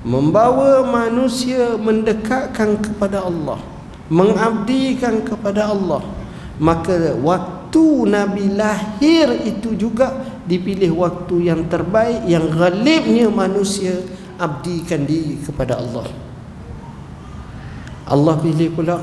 membawa 0.04 0.84
manusia 0.84 1.80
mendekatkan 1.80 2.84
kepada 2.84 3.24
Allah 3.24 3.64
mengabdikan 4.12 5.24
kepada 5.24 5.72
Allah 5.72 6.04
maka 6.60 7.16
waktu 7.16 7.84
Nabi 8.04 8.52
lahir 8.52 9.32
itu 9.48 9.72
juga 9.78 10.12
dipilih 10.44 10.92
waktu 10.98 11.48
yang 11.48 11.64
terbaik 11.70 12.28
yang 12.28 12.50
galibnya 12.52 13.30
manusia 13.32 13.96
abdikan 14.36 15.06
diri 15.06 15.38
kepada 15.40 15.78
Allah. 15.78 16.10
Allah 18.04 18.34
pilih 18.42 18.68
pula. 18.74 18.98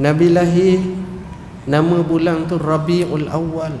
Nabi 0.00 0.32
lahir 0.32 0.80
nama 1.64 2.02
bulan 2.02 2.48
tu 2.50 2.58
Rabiul 2.58 3.30
Awal. 3.30 3.74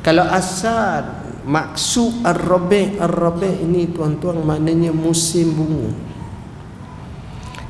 Kalau 0.00 0.24
asal 0.24 1.04
maksud 1.44 2.24
Ar-Rabi' 2.24 2.96
Ar-Rabi' 2.96 3.60
ini 3.68 3.90
tuan-tuan 3.92 4.40
maknanya 4.40 4.94
musim 4.94 5.52
bunga. 5.52 5.92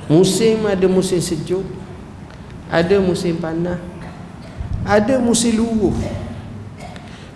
Musim 0.06 0.66
ada 0.66 0.86
musim 0.86 1.18
sejuk 1.18 1.79
ada 2.70 2.96
musim 3.02 3.36
panas 3.36 3.78
ada 4.86 5.18
musim 5.20 5.58
luruh 5.58 5.94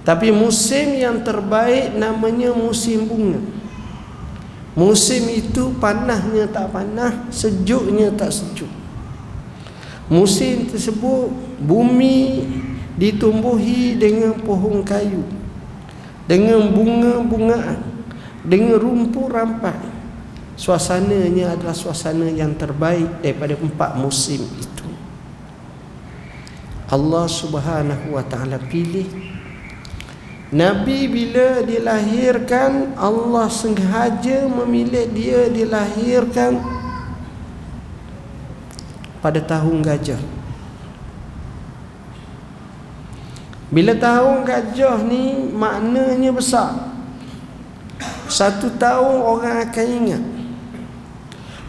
tapi 0.05 0.29
musim 0.29 1.01
yang 1.01 1.25
terbaik 1.25 1.97
namanya 1.97 2.53
musim 2.53 3.09
bunga. 3.09 3.41
Musim 4.77 5.33
itu 5.33 5.73
panasnya 5.81 6.45
tak 6.53 6.77
panas 6.77 7.33
sejuknya 7.33 8.13
tak 8.13 8.29
sejuk. 8.29 8.69
Musim 10.13 10.69
tersebut 10.69 11.33
bumi 11.57 12.45
ditumbuhi 13.01 13.97
dengan 13.97 14.37
pohon 14.45 14.85
kayu 14.85 15.25
dengan 16.29 16.69
bunga-bungaan 16.69 17.81
dengan 18.45 18.77
rumput 18.77 19.33
rampai. 19.33 19.97
Suasananya 20.55 21.57
adalah 21.57 21.75
suasana 21.75 22.29
yang 22.29 22.53
terbaik 22.55 23.25
daripada 23.25 23.57
empat 23.57 23.97
musim 23.99 24.45
itu 24.45 24.74
Allah 26.95 27.27
Subhanahu 27.27 28.15
wa 28.15 28.23
taala 28.23 28.63
pilih. 28.71 29.11
Nabi 30.55 31.11
bila 31.11 31.67
dilahirkan 31.67 32.95
Allah 32.95 33.51
sengaja 33.51 34.47
memilih 34.47 35.11
dia 35.11 35.51
dilahirkan 35.51 36.63
pada 39.19 39.43
tahun 39.43 39.83
gajah. 39.83 40.23
Bila 43.75 43.99
tahun 43.99 44.47
gajah 44.47 45.03
ni 45.03 45.51
maknanya 45.51 46.31
besar. 46.31 46.95
Satu 48.31 48.71
tahun 48.79 49.19
orang 49.19 49.67
akan 49.67 49.87
ingat 49.99 50.34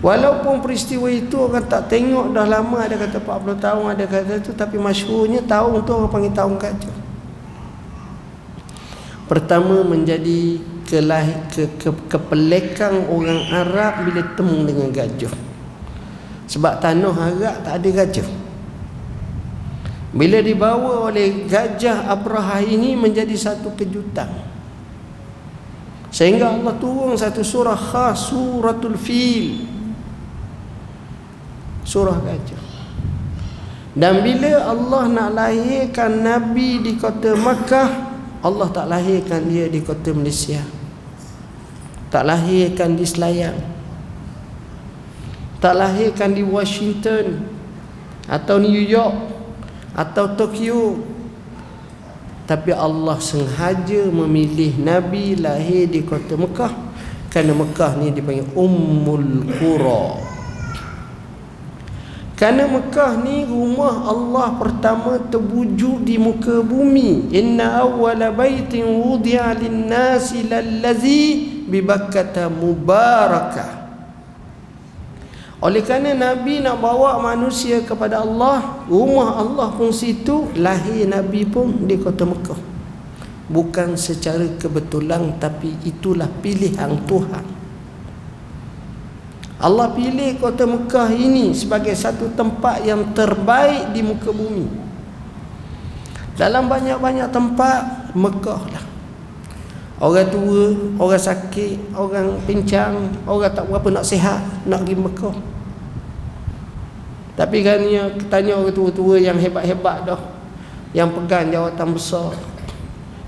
Walaupun 0.04 0.60
peristiwa 0.60 1.08
itu 1.08 1.40
orang 1.40 1.64
tak 1.72 1.88
tengok 1.88 2.36
dah 2.36 2.44
lama 2.44 2.84
ada 2.84 3.00
kata 3.00 3.24
40 3.24 3.64
tahun 3.64 3.84
ada 3.96 4.04
kata 4.04 4.44
itu 4.44 4.52
tapi 4.52 4.76
masyhurnya 4.76 5.40
tahun 5.48 5.88
tu 5.88 5.92
orang 5.96 6.12
panggil 6.12 6.34
tahun 6.36 6.60
gajah. 6.60 6.96
Pertama 9.26 9.88
menjadi 9.88 10.60
kelah 10.86 11.48
ke, 11.50 11.66
ke, 11.80 11.90
kepelekan 12.12 13.08
orang 13.08 13.42
Arab 13.50 14.06
bila 14.06 14.22
temu 14.36 14.68
dengan 14.68 14.92
gajah. 14.92 15.34
Sebab 16.46 16.78
tanah 16.84 17.16
Arab 17.16 17.56
tak 17.64 17.74
ada 17.80 17.90
gajah. 18.04 18.28
Bila 20.12 20.40
dibawa 20.44 21.10
oleh 21.10 21.48
gajah 21.48 22.06
Abraha 22.12 22.62
ini 22.62 22.94
menjadi 23.00 23.34
satu 23.34 23.74
kejutan. 23.74 24.28
Sehingga 26.14 26.52
Allah 26.52 26.76
turun 26.80 27.18
satu 27.18 27.44
surah 27.44 27.76
khas 27.76 28.30
suratul 28.30 28.96
fil 28.96 29.75
surah 31.86 32.18
gajah 32.20 32.64
dan 33.96 34.20
bila 34.20 34.68
Allah 34.68 35.04
nak 35.08 35.30
lahirkan 35.32 36.20
Nabi 36.20 36.84
di 36.84 37.00
kota 37.00 37.32
Makkah 37.40 38.06
Allah 38.46 38.70
tak 38.70 38.86
lahirkan 38.86 39.42
dia 39.50 39.66
di 39.66 39.82
kota 39.82 40.14
Malaysia. 40.14 40.62
Tak 42.14 42.30
lahirkan 42.30 42.94
di 42.94 43.02
Selayang. 43.02 43.58
Tak 45.58 45.74
lahirkan 45.74 46.30
di 46.30 46.46
Washington 46.46 47.42
atau 48.30 48.62
New 48.62 48.86
York 48.86 49.18
atau 49.98 50.30
Tokyo. 50.38 51.02
Tapi 52.46 52.70
Allah 52.70 53.18
sengaja 53.18 54.06
memilih 54.14 54.78
Nabi 54.78 55.34
lahir 55.42 55.90
di 55.90 56.06
kota 56.06 56.38
Mekah 56.38 56.70
kerana 57.34 57.58
Mekah 57.58 57.98
ni 57.98 58.14
dipanggil 58.14 58.46
Ummul 58.54 59.50
Qura 59.58 60.25
kerana 62.36 62.68
Mekah 62.68 63.24
ni 63.24 63.48
rumah 63.48 64.12
Allah 64.12 64.60
pertama 64.60 65.16
terwujud 65.32 66.04
di 66.04 66.20
muka 66.20 66.60
bumi. 66.60 67.32
Inna 67.32 67.84
awwala 67.88 68.32
baitin 68.36 68.84
wudi'a 68.84 69.56
lin-nasi 69.56 70.44
lallazi 70.44 71.24
bi 71.64 71.80
Bakkah 71.80 72.52
mubarakah. 72.52 73.72
Oleh 75.64 75.82
kerana 75.82 76.12
Nabi 76.12 76.60
nak 76.60 76.84
bawa 76.84 77.18
manusia 77.24 77.80
kepada 77.82 78.22
Allah, 78.22 78.84
rumah 78.92 79.40
Allah 79.40 79.72
pun 79.72 79.90
situ, 79.96 80.52
lahir 80.60 81.08
Nabi 81.08 81.48
pun 81.48 81.88
di 81.88 81.96
kota 81.96 82.28
Mekah. 82.28 82.76
bukan 83.46 83.94
secara 83.94 84.46
kebetulan 84.58 85.38
tapi 85.38 85.78
itulah 85.86 86.30
pilihan 86.42 86.98
Tuhan 87.06 87.55
Allah 89.56 89.88
pilih 89.96 90.36
kota 90.38 90.68
Mekah 90.68 91.16
ini 91.16 91.56
sebagai 91.56 91.96
satu 91.96 92.28
tempat 92.36 92.84
yang 92.84 93.16
terbaik 93.16 93.96
di 93.96 94.04
muka 94.04 94.32
bumi 94.36 94.68
dalam 96.36 96.68
banyak-banyak 96.68 97.32
tempat 97.32 98.12
Mekah 98.12 98.64
lah 98.76 98.86
Orang 99.96 100.28
tua, 100.28 100.76
orang 101.00 101.24
sakit, 101.24 101.96
orang 101.96 102.36
pincang, 102.44 103.16
orang 103.24 103.48
tak 103.56 103.64
berapa 103.72 103.96
nak 103.96 104.04
sihat, 104.04 104.44
nak 104.68 104.84
pergi 104.84 104.96
Mekah. 105.00 105.36
Tapi 107.40 107.64
kan 107.64 107.80
ya, 107.88 108.12
tanya 108.28 108.60
orang 108.60 108.76
tua-tua 108.76 109.16
yang 109.16 109.40
hebat-hebat 109.40 110.04
dah, 110.04 110.20
yang 110.92 111.16
pegang 111.16 111.48
jawatan 111.48 111.96
besar, 111.96 112.36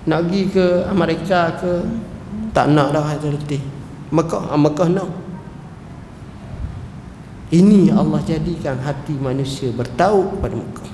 nak 0.03 0.27
pergi 0.27 0.41
ke 0.51 0.65
Amerika 0.91 1.55
ke, 1.55 1.87
tak 2.51 2.67
nak 2.75 2.91
dah 2.91 3.15
letih. 3.15 3.63
Mekah, 4.11 4.51
ah, 4.51 4.59
Mekah 4.59 4.91
nak. 4.91 5.26
Ini 7.47 7.95
Allah 7.95 8.19
jadikan 8.27 8.75
hati 8.83 9.15
manusia 9.15 9.71
bertaut 9.71 10.43
pada 10.43 10.51
Mekah. 10.51 10.91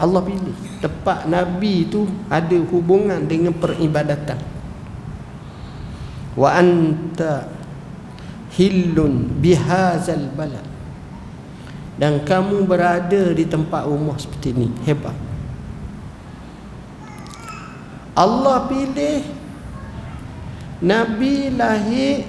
Allah 0.00 0.20
pilih. 0.24 0.56
Tempat 0.80 1.28
Nabi 1.28 1.88
itu 1.88 2.08
ada 2.32 2.58
hubungan 2.72 3.20
dengan 3.28 3.52
peribadatan. 3.52 4.40
Wa 6.34 6.58
anta 6.58 7.46
hillun 8.56 9.38
bihazal 9.38 10.32
balad 10.34 10.66
dan 11.94 12.26
kamu 12.26 12.66
berada 12.66 13.30
di 13.30 13.46
tempat 13.46 13.86
rumah 13.86 14.18
seperti 14.18 14.50
ini. 14.50 14.68
Hebat. 14.82 15.14
Allah 18.14 18.66
pilih 18.66 19.22
Nabi 20.82 21.54
lahir 21.54 22.26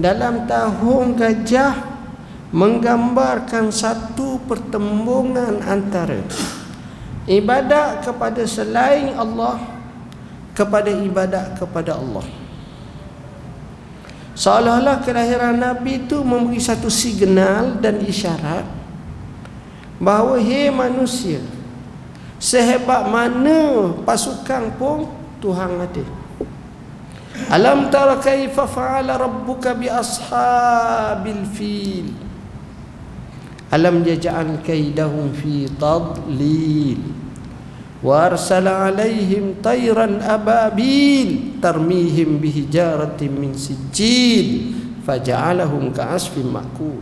dalam 0.00 0.48
tahun 0.48 1.16
gajah 1.16 1.91
menggambarkan 2.52 3.72
satu 3.72 4.38
pertembungan 4.44 5.64
antara 5.64 6.20
ibadat 7.24 8.04
kepada 8.04 8.44
selain 8.44 9.16
Allah 9.16 9.56
kepada 10.52 10.92
ibadat 10.92 11.56
kepada 11.56 11.96
Allah 11.96 12.24
Seolah-olah 14.32 15.04
kelahiran 15.04 15.60
Nabi 15.60 16.08
itu 16.08 16.24
memberi 16.24 16.56
satu 16.56 16.88
signal 16.88 17.76
dan 17.84 18.00
isyarat 18.00 18.64
bahawa 20.00 20.40
hei 20.40 20.72
manusia 20.72 21.44
sehebat 22.40 23.06
mana 23.12 23.92
pasukan 24.02 24.72
pun 24.80 25.06
Tuhan 25.38 25.78
ada. 25.78 26.04
Alam 27.52 27.92
tara 27.92 28.16
kaifa 28.18 28.64
fa'ala 28.64 29.20
rabbuka 29.20 29.76
bi 29.76 29.86
ashabil 29.92 31.44
fil 31.52 32.08
alam 33.72 34.04
yaj'al 34.04 34.60
kaidahum 34.60 35.32
fi 35.32 35.64
tadlil. 35.80 37.00
Wa 38.04 38.28
arsala 38.28 38.92
alaihim 38.92 39.64
tayran 39.64 40.20
ababil 40.20 41.56
tarmihim 41.62 42.36
bihijaratin 42.36 43.32
min 43.32 43.56
sijil 43.56 44.76
faja'alahum 45.08 45.88
ka'asfin 45.94 46.52
ma'kul. 46.52 47.00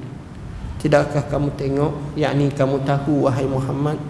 Tidakkah 0.79 1.27
kamu 1.29 1.53
tengok 1.59 1.93
yakni 2.17 2.49
kamu 2.55 2.81
tahu 2.89 3.29
wahai 3.29 3.45
Muhammad 3.45 4.01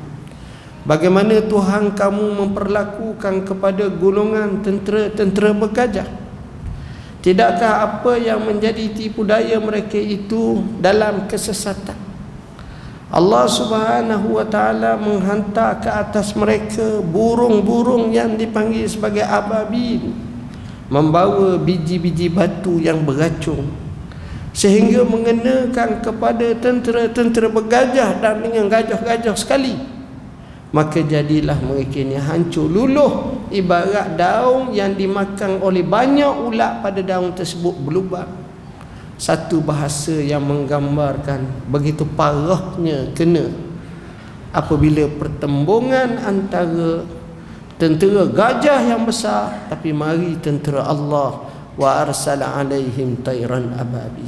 bagaimana 0.86 1.42
Tuhan 1.42 1.98
kamu 1.98 2.24
memperlakukan 2.38 3.42
kepada 3.42 3.90
golongan 3.90 4.62
tentera-tentera 4.62 5.50
bergajah? 5.50 6.08
Tidakkah 7.20 7.84
apa 7.84 8.16
yang 8.16 8.40
menjadi 8.48 8.88
tipu 8.96 9.28
daya 9.28 9.60
mereka 9.60 10.00
itu 10.00 10.64
dalam 10.80 11.28
kesesatan? 11.28 11.99
Allah 13.10 13.42
Subhanahu 13.50 14.38
wa 14.38 14.46
taala 14.46 14.94
menghantar 14.94 15.82
ke 15.82 15.90
atas 15.90 16.30
mereka 16.38 17.02
burung-burung 17.02 18.14
yang 18.14 18.38
dipanggil 18.38 18.86
sebagai 18.86 19.26
ababil 19.26 20.14
membawa 20.86 21.58
biji-biji 21.58 22.30
batu 22.30 22.78
yang 22.78 23.02
beracun 23.02 23.66
sehingga 24.54 25.02
mengenakan 25.02 25.98
kepada 26.02 26.54
tentera-tentera 26.54 27.50
bergajah 27.50 28.22
dan 28.22 28.46
dengan 28.46 28.70
gajah-gajah 28.70 29.34
sekali. 29.34 29.74
Maka 30.70 31.02
jadilah 31.02 31.58
mereka 31.66 31.98
ini 31.98 32.14
hancur 32.14 32.70
luluh 32.70 33.42
ibarat 33.50 34.14
daun 34.14 34.70
yang 34.70 34.94
dimakan 34.94 35.58
oleh 35.58 35.82
banyak 35.82 36.46
ulat 36.46 36.78
pada 36.78 37.02
daun 37.02 37.34
tersebut 37.34 37.74
berlubang 37.74 38.39
satu 39.20 39.60
bahasa 39.60 40.16
yang 40.16 40.40
menggambarkan 40.40 41.44
begitu 41.68 42.08
parahnya 42.08 43.12
kena 43.12 43.52
apabila 44.48 45.04
pertembungan 45.20 46.16
antara 46.24 47.04
tentera 47.76 48.24
gajah 48.24 48.80
yang 48.80 49.04
besar 49.04 49.68
tapi 49.68 49.92
mari 49.92 50.40
tentera 50.40 50.88
Allah 50.88 51.52
wa 51.76 51.90
arsala 52.00 52.64
alaihim 52.64 53.20
tayran 53.20 53.76
ababi. 53.76 54.24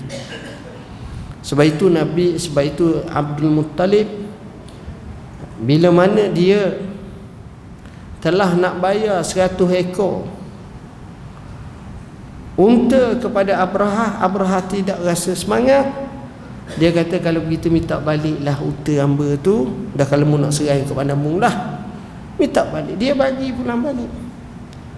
Sebab 1.41 1.65
itu 1.65 1.89
Nabi 1.89 2.37
sebab 2.37 2.65
itu 2.69 3.01
Abdul 3.09 3.49
Muttalib 3.49 4.09
bila 5.57 5.89
mana 5.89 6.29
dia 6.29 6.77
telah 8.21 8.53
nak 8.61 8.77
bayar 8.77 9.25
100 9.25 9.57
ekor 9.89 10.42
unta 12.59 13.17
kepada 13.17 13.61
Abraha 13.61 14.21
Abraha 14.21 14.61
tidak 14.67 14.99
rasa 15.03 15.33
semangat. 15.33 15.89
Dia 16.79 16.89
kata 16.89 17.21
kalau 17.21 17.45
begitu 17.45 17.69
minta 17.69 18.01
baliklah 18.01 18.57
unta 18.63 18.95
hamba 19.01 19.37
tu. 19.41 19.69
Dah 19.93 20.09
kalau 20.09 20.25
mu 20.25 20.37
nak 20.41 20.57
serai 20.57 20.87
ke 20.87 20.93
padamu 20.93 21.37
lah 21.37 21.85
minta 22.41 22.65
balik. 22.67 22.97
Dia 22.97 23.13
bagi 23.13 23.53
pulang 23.53 23.81
balik. 23.85 24.11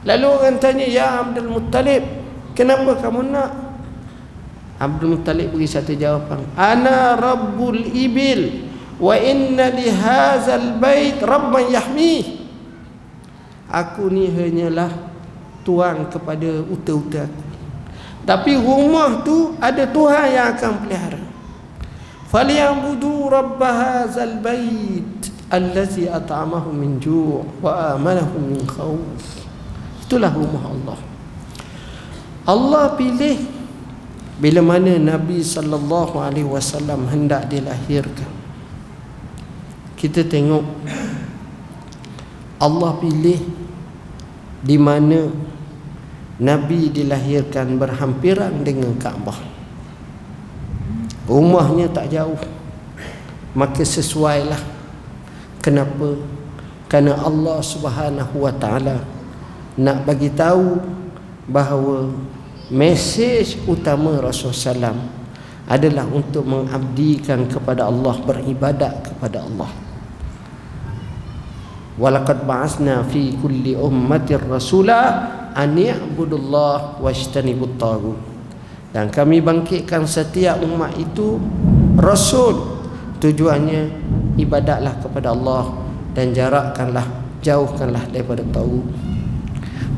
Lalu 0.04 0.26
orang 0.28 0.56
tanya 0.60 0.86
ya 0.86 1.24
Abdul 1.24 1.48
Muttalib 1.48 2.04
kenapa 2.52 3.00
kamu 3.00 3.20
nak? 3.32 3.50
Abdul 4.78 5.16
Muttalib 5.18 5.54
beri 5.54 5.66
satu 5.66 5.96
jawapan. 5.96 6.44
Ana 6.54 7.16
rabbul 7.16 7.88
ibil 7.90 8.70
wa 9.00 9.16
inna 9.18 9.74
li 9.74 9.90
bait 10.78 11.18
rabban 11.18 11.66
yahmi 11.66 12.44
aku 13.66 14.06
ni 14.06 14.30
hanyalah 14.30 15.13
tuan 15.64 16.06
kepada 16.12 16.62
uta-uta 16.68 17.26
aku 17.26 17.54
tapi 18.24 18.56
rumah 18.56 19.20
tu 19.20 19.52
ada 19.60 19.84
Tuhan 19.84 20.32
yang 20.32 20.46
akan 20.56 20.72
pelihara. 20.80 21.22
Falyabudu 22.32 23.28
rabb 23.28 23.60
hadzal 23.60 24.40
bait 24.40 25.04
allazi 25.52 26.08
at'amahum 26.08 26.72
min 26.72 26.96
ju' 26.96 27.44
wa 27.60 27.94
amanahum 27.94 28.48
min 28.48 28.64
khauf. 28.64 29.44
Itulah 30.08 30.32
rumah 30.32 30.72
Allah. 30.72 30.98
Allah 32.48 32.84
pilih 32.96 33.44
bila 34.40 34.60
mana 34.64 34.96
Nabi 34.96 35.44
sallallahu 35.44 36.16
alaihi 36.16 36.48
wasallam 36.48 37.04
hendak 37.12 37.52
dilahirkan. 37.52 38.32
Kita 40.00 40.24
tengok 40.24 40.64
Allah 42.56 42.92
pilih 43.04 43.40
di 44.64 44.76
mana 44.80 45.28
Nabi 46.42 46.90
dilahirkan 46.90 47.78
berhampiran 47.78 48.66
dengan 48.66 48.90
Kaabah. 48.98 49.38
Rumahnya 51.30 51.86
tak 51.94 52.10
jauh. 52.10 52.38
Maka 53.54 53.86
sesuailah. 53.86 54.58
Kenapa? 55.62 56.18
Karena 56.90 57.14
Allah 57.22 57.58
Subhanahu 57.62 58.34
Wa 58.42 58.52
Taala 58.58 59.06
nak 59.78 60.06
bagi 60.06 60.30
tahu 60.34 60.78
bahawa 61.46 62.10
mesej 62.70 63.58
utama 63.66 64.18
Rasulullah 64.18 64.90
SAW 64.90 64.98
adalah 65.64 66.04
untuk 66.10 66.44
mengabdikan 66.44 67.48
kepada 67.48 67.88
Allah 67.88 68.14
beribadat 68.20 68.94
kepada 69.06 69.42
Allah. 69.42 69.70
Walaqad 71.94 72.42
ba'asna 72.42 73.06
fi 73.06 73.32
kulli 73.38 73.78
ummatir 73.78 74.42
rasulah 74.44 75.43
ani'budullah 75.54 76.98
wajtanibut 76.98 77.78
tagut. 77.78 78.18
Dan 78.94 79.10
kami 79.10 79.42
bangkitkan 79.42 80.06
setiap 80.06 80.62
umat 80.62 80.94
itu 80.98 81.38
rasul. 81.98 82.82
Tujuannya 83.18 83.88
ibadatlah 84.36 85.00
kepada 85.00 85.32
Allah 85.32 85.86
dan 86.14 86.30
jarakkanlah 86.30 87.24
jauhkanlah 87.44 88.04
daripada 88.08 88.40
tahu 88.54 88.80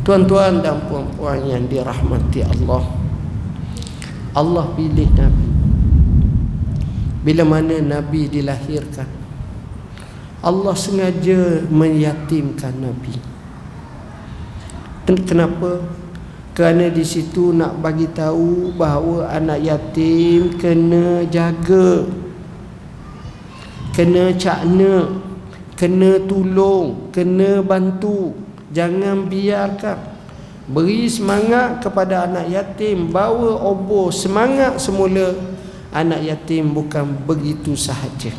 tuan-tuan 0.02 0.62
dan 0.62 0.82
puan-puan 0.90 1.38
yang 1.46 1.66
dirahmati 1.70 2.42
Allah 2.42 2.82
Allah 4.36 4.68
pilih 4.76 5.08
Nabi. 5.16 5.48
Bila 7.24 7.42
mana 7.42 7.80
Nabi 7.82 8.30
dilahirkan 8.30 9.08
Allah 10.46 10.74
sengaja 10.78 11.64
menyatimkan 11.66 12.74
Nabi 12.78 13.35
kenapa? 15.14 15.86
Kerana 16.56 16.88
di 16.88 17.04
situ 17.04 17.52
nak 17.52 17.84
bagi 17.84 18.08
tahu 18.10 18.72
bahawa 18.74 19.28
anak 19.28 19.60
yatim 19.60 20.56
kena 20.56 21.22
jaga 21.28 22.08
kena 23.92 24.32
cakna 24.32 25.20
kena 25.76 26.16
tolong 26.24 27.12
kena 27.12 27.60
bantu. 27.60 28.32
Jangan 28.72 29.28
biarkan. 29.28 30.16
Beri 30.66 31.06
semangat 31.06 31.84
kepada 31.84 32.24
anak 32.26 32.48
yatim 32.50 33.12
bawa 33.12 33.60
obor 33.62 34.08
semangat 34.10 34.80
semula. 34.80 35.36
Anak 35.92 36.24
yatim 36.24 36.72
bukan 36.72 37.20
begitu 37.28 37.76
sahaja. 37.76 38.32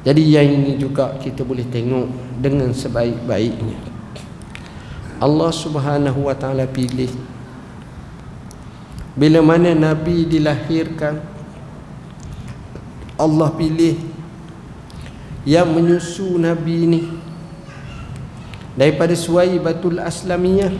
Jadi 0.00 0.22
yang 0.24 0.48
ini 0.48 0.80
juga 0.80 1.20
kita 1.20 1.44
boleh 1.44 1.68
tengok 1.68 2.08
dengan 2.40 2.72
sebaik-baiknya 2.72 3.89
Allah 5.20 5.52
Subhanahu 5.52 6.32
wa 6.32 6.32
taala 6.32 6.64
pilih. 6.64 7.12
Bila 9.12 9.44
mana 9.44 9.76
nabi 9.76 10.24
dilahirkan 10.24 11.20
Allah 13.20 13.52
pilih 13.52 14.00
yang 15.44 15.68
menyusu 15.68 16.40
nabi 16.40 16.88
ini 16.88 17.02
daripada 18.72 19.12
suai 19.12 19.60
batul 19.60 20.00
aslamiyah. 20.00 20.72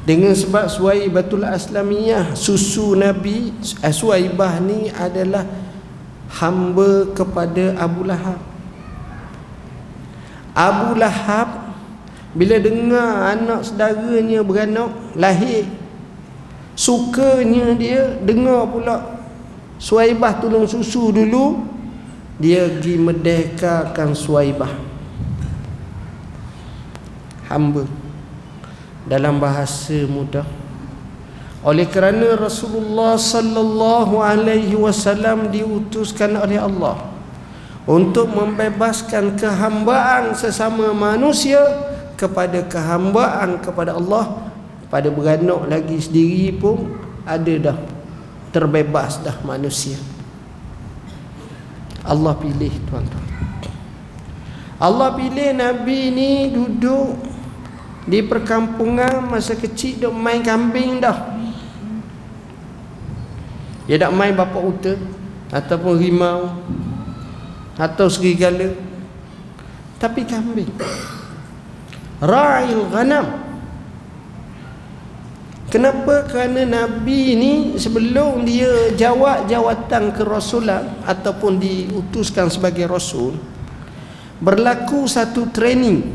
Dengan 0.00 0.32
sebab 0.32 0.64
suai 0.72 1.04
batul 1.12 1.44
aslamiyah 1.44 2.32
susu 2.32 2.96
nabi 2.96 3.52
eh, 3.84 3.92
suaibah 3.92 4.56
ni 4.64 4.88
adalah 4.88 5.44
hamba 6.40 7.04
kepada 7.12 7.76
Abu 7.76 8.08
Lahab. 8.08 8.40
Abu 10.56 10.96
Lahab 10.96 11.69
bila 12.30 12.56
dengar 12.62 13.34
anak 13.34 13.66
saudaranya 13.66 14.40
beranak 14.46 14.90
lahir 15.18 15.66
sukanya 16.78 17.74
dia 17.74 18.14
dengar 18.22 18.70
pula 18.70 19.18
Suaibah 19.80 20.36
tolong 20.38 20.68
susu 20.68 21.10
dulu 21.10 21.64
dia 22.36 22.68
pergi 22.68 22.94
merdekakan 23.00 24.12
Suaibah 24.12 24.90
hamba. 27.50 27.82
Dalam 29.10 29.42
bahasa 29.42 30.06
mudah. 30.06 30.46
Oleh 31.66 31.84
kerana 31.84 32.38
Rasulullah 32.38 33.18
sallallahu 33.18 34.22
alaihi 34.22 34.78
wasallam 34.78 35.52
diutuskan 35.52 36.38
oleh 36.38 36.56
Allah 36.56 36.96
untuk 37.84 38.32
membebaskan 38.32 39.36
kehambaan 39.36 40.32
sesama 40.32 40.94
manusia 40.96 41.60
kepada 42.20 42.60
kehambaan 42.68 43.64
kepada 43.64 43.96
Allah 43.96 44.52
pada 44.92 45.08
beranak 45.08 45.64
lagi 45.72 45.96
sendiri 45.96 46.52
pun 46.52 46.92
ada 47.24 47.72
dah 47.72 47.78
terbebas 48.52 49.24
dah 49.24 49.40
manusia. 49.40 49.96
Allah 52.04 52.36
pilih 52.36 52.74
tuan-tuan. 52.90 53.28
Allah 54.80 55.08
pilih 55.16 55.56
Nabi 55.56 56.00
ni 56.12 56.32
duduk 56.52 57.16
di 58.04 58.20
perkampungan 58.20 59.24
masa 59.24 59.56
kecil 59.56 60.10
dok 60.10 60.14
main 60.16 60.44
kambing 60.44 61.00
dah. 61.00 61.40
Dia 63.88 63.96
tak 63.96 64.12
main 64.12 64.36
bapa 64.36 64.58
uta 64.60 64.92
ataupun 65.54 65.94
rimau 65.96 66.52
atau 67.80 68.06
serigala. 68.12 68.76
Tapi 70.00 70.24
kambing 70.24 70.72
ra'il 72.20 72.84
ghanam. 72.92 73.26
Kenapa? 75.70 76.26
Kerana 76.26 76.66
Nabi 76.66 77.38
ni 77.38 77.52
sebelum 77.78 78.42
dia 78.42 78.90
jawab 78.98 79.46
jawatan 79.46 80.10
kerasulan 80.10 80.98
ataupun 81.06 81.62
diutuskan 81.62 82.50
sebagai 82.50 82.90
rasul 82.90 83.38
berlaku 84.42 85.06
satu 85.06 85.46
training 85.54 86.10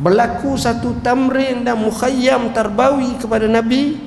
berlaku 0.00 0.56
satu 0.56 0.96
tamrin 1.04 1.60
dan 1.60 1.76
mukhayyam 1.76 2.56
tarbawi 2.56 3.20
kepada 3.20 3.44
Nabi 3.44 4.00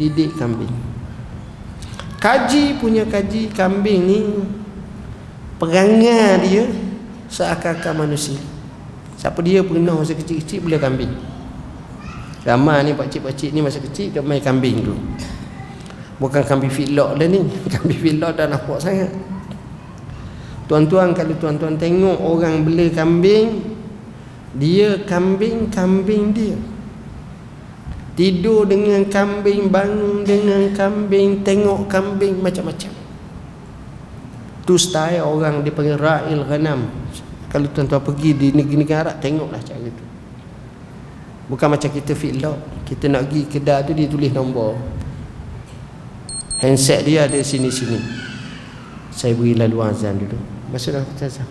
didik 0.00 0.32
kambing. 0.40 0.72
Kaji 2.16 2.80
punya 2.80 3.04
kaji 3.04 3.52
kambing 3.52 4.00
ni 4.08 4.20
perangai 5.60 6.40
dia 6.40 6.64
seakan-akan 7.28 8.08
manusia 8.08 8.53
siapa 9.24 9.40
dia 9.40 9.64
pernah 9.64 9.96
masa 9.96 10.12
kecil-kecil 10.12 10.68
boleh 10.68 10.76
kambing. 10.76 11.08
Ramai 12.44 12.84
ni 12.84 12.92
pakcik-pakcik 12.92 13.56
ni 13.56 13.64
masa 13.64 13.80
kecil 13.80 14.12
dia 14.12 14.20
main 14.20 14.36
kambing 14.36 14.84
tu. 14.84 14.92
Bukan 16.20 16.44
kambing 16.44 16.68
feedlot 16.68 17.16
lah 17.16 17.24
ni 17.24 17.40
kambing 17.72 17.96
feedlot 18.04 18.36
dah 18.36 18.44
nampak 18.44 18.84
sangat. 18.84 19.08
Tuan-tuan 20.68 21.16
kalau 21.16 21.32
tuan-tuan 21.40 21.80
tengok 21.80 22.20
orang 22.20 22.68
bela 22.68 22.84
kambing 22.92 23.64
dia 24.60 25.00
kambing-kambing 25.08 26.36
dia. 26.36 26.60
Tidur 28.20 28.68
dengan 28.68 29.08
kambing 29.08 29.72
Bangun 29.74 30.22
dengan 30.22 30.70
kambing 30.76 31.42
Tengok 31.42 31.88
kambing 31.88 32.44
macam-macam. 32.44 32.92
Tu 34.68 34.74
style 34.76 35.24
orang 35.24 35.64
dipanggil 35.64 35.96
Ra'il 35.96 36.44
Ghanam 36.44 36.92
Kalau 37.54 37.70
tuan-tuan 37.70 38.02
pergi 38.02 38.34
di 38.34 38.50
negeri-negeri 38.50 38.98
Arab 38.98 39.22
Tengoklah 39.22 39.62
cara 39.62 39.86
tu. 39.86 40.04
Bukan 41.46 41.70
macam 41.70 41.86
kita 41.86 42.18
fit 42.18 42.34
lock. 42.42 42.58
Kita 42.82 43.06
nak 43.06 43.30
pergi 43.30 43.46
kedai 43.46 43.86
tu 43.86 43.94
dia 43.94 44.10
tulis 44.10 44.34
nombor. 44.34 44.74
Handset 46.58 47.06
dia 47.06 47.30
ada 47.30 47.38
sini-sini. 47.38 48.02
Saya 49.14 49.38
beri 49.38 49.54
lalu 49.54 49.78
azan 49.86 50.18
dulu. 50.18 50.34
Masuklah 50.74 51.06
azan. 51.22 51.46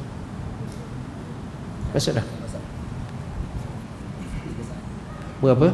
Masuklah. 1.96 2.28
Berapa? 5.40 5.72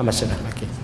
Ah, 0.00 0.04
masalah. 0.04 0.40
Okey. 0.56 0.64
Allah 0.64 0.79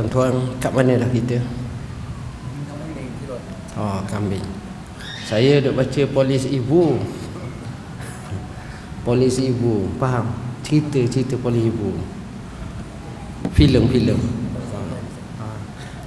Tuan-tuan 0.00 0.32
kat 0.56 0.72
mana 0.72 0.96
dah 0.96 1.12
kita? 1.12 1.44
Oh 3.76 4.00
kambing. 4.08 4.40
Saya 5.28 5.60
duk 5.60 5.76
baca 5.76 6.02
polis 6.08 6.48
ibu. 6.48 6.96
Polis 9.04 9.36
ibu. 9.36 9.92
Faham? 10.00 10.32
Cerita-cerita 10.64 11.36
polis 11.36 11.68
ibu. 11.68 12.00
Filem-filem 13.52 14.16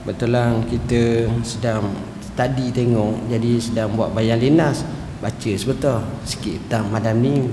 Betul 0.10 0.34
lah 0.34 0.58
kita 0.66 1.30
sedang 1.46 1.94
Tadi 2.34 2.74
tengok 2.74 3.30
Jadi 3.30 3.62
sedang 3.62 3.94
buat 3.94 4.10
bayan 4.10 4.42
linas. 4.42 4.82
Baca 5.22 5.52
sebetul 5.54 6.02
Sikit 6.26 6.66
tentang 6.66 6.90
malam 6.90 7.22
ni. 7.22 7.46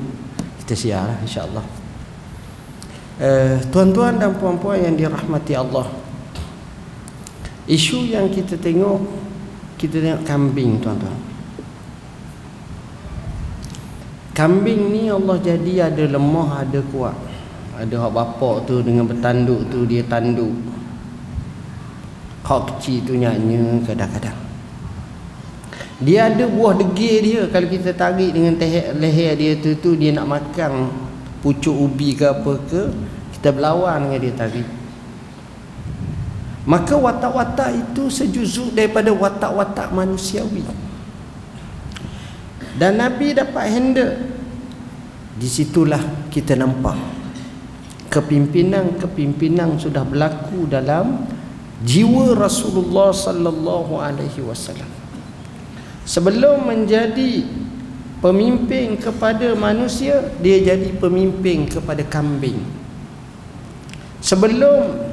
Kita 0.65 0.73
siar 0.73 1.05
lah 1.05 1.19
insyaAllah. 1.21 1.67
Eh, 3.21 3.61
tuan-tuan 3.69 4.17
dan 4.17 4.33
puan-puan 4.41 4.81
yang 4.81 4.97
dirahmati 4.97 5.53
Allah 5.53 6.00
isu 7.71 8.11
yang 8.11 8.27
kita 8.27 8.59
tengok 8.59 8.99
kita 9.79 10.03
tengok 10.03 10.23
kambing 10.27 10.77
tuan-tuan. 10.83 11.17
Kambing 14.37 14.93
ni 14.93 15.09
Allah 15.09 15.41
jadi 15.41 15.89
ada 15.89 16.05
lemah 16.05 16.67
ada 16.67 16.85
kuat. 16.93 17.17
Ada 17.81 17.97
hak 17.97 18.13
bapak 18.13 18.69
tu 18.69 18.85
dengan 18.85 19.09
bertanduk 19.09 19.73
tu 19.73 19.89
dia 19.89 20.05
tanduk. 20.05 20.53
Hak 22.45 22.77
kecil 22.77 23.09
tu 23.09 23.15
nyanyi 23.17 23.81
kadang-kadang. 23.87 24.37
Dia 26.01 26.29
ada 26.29 26.45
buah 26.45 26.77
degil 26.77 27.17
dia. 27.25 27.43
Kalau 27.49 27.69
kita 27.69 27.97
tarik 27.97 28.37
dengan 28.37 28.61
leher 29.01 29.33
dia 29.39 29.53
tu 29.57 29.77
tu 29.81 29.97
dia 29.97 30.13
nak 30.13 30.29
makan 30.29 30.93
pucuk 31.41 31.73
ubi 31.73 32.13
ke 32.13 32.29
apa 32.29 32.53
ke 32.69 32.83
kita 33.33 33.49
berlawan 33.57 34.09
dengan 34.09 34.21
dia 34.21 34.35
tadi 34.37 34.80
maka 36.71 36.95
watak-watak 36.95 37.75
itu 37.75 38.07
sejuzuk 38.07 38.79
daripada 38.79 39.11
watak-watak 39.11 39.91
manusiawi. 39.91 40.63
Dan 42.79 43.03
Nabi 43.03 43.35
dapat 43.35 43.65
handle. 43.75 44.15
Di 45.35 45.49
situlah 45.51 46.31
kita 46.31 46.55
nampak 46.55 46.95
kepimpinan-kepimpinan 48.13 49.83
sudah 49.83 50.07
berlaku 50.07 50.71
dalam 50.71 51.27
jiwa 51.83 52.39
Rasulullah 52.39 53.11
sallallahu 53.11 53.99
alaihi 53.99 54.45
wasallam. 54.45 54.87
Sebelum 56.07 56.71
menjadi 56.71 57.51
pemimpin 58.23 58.95
kepada 59.01 59.57
manusia 59.59 60.23
dia 60.39 60.61
jadi 60.61 60.93
pemimpin 61.03 61.67
kepada 61.67 62.05
kambing. 62.07 62.63
Sebelum 64.21 65.10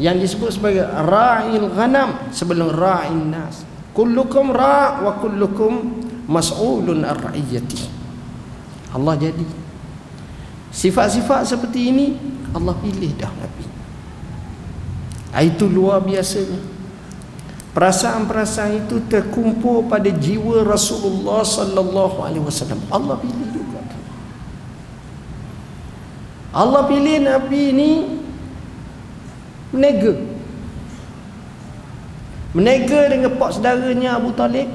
yang 0.00 0.16
disebut 0.16 0.56
sebagai 0.56 0.88
ra'il 0.88 1.68
ghanam 1.76 2.32
sebelum 2.32 2.72
ra'in 2.72 3.28
nas. 3.28 3.68
Kullukum 3.92 4.48
ra' 4.48 5.04
wa 5.04 5.20
kullukum 5.20 6.00
mas'ulun 6.24 7.04
ar-ra'iyati. 7.04 7.84
Allah 8.96 9.14
jadi. 9.20 9.44
Sifat-sifat 10.72 11.44
seperti 11.44 11.92
ini 11.92 12.06
Allah 12.56 12.72
pilih 12.80 13.12
dah 13.20 13.28
Nabi. 13.28 13.64
Itu 15.46 15.68
luar 15.68 16.00
biasanya. 16.00 16.58
Perasaan-perasaan 17.70 18.88
itu 18.88 18.98
terkumpul 19.06 19.86
pada 19.86 20.10
jiwa 20.10 20.66
Rasulullah 20.66 21.46
sallallahu 21.46 22.18
alaihi 22.24 22.42
wasallam. 22.42 22.82
Allah 22.90 23.14
pilih 23.20 23.46
juga. 23.54 23.78
Allah 26.50 26.82
pilih 26.90 27.16
Nabi 27.22 27.62
ini 27.70 27.90
menega. 29.70 30.14
Menega 32.50 33.00
dengan 33.06 33.34
pak 33.38 33.50
saudaranya 33.54 34.18
Abu 34.18 34.34
Talib. 34.34 34.66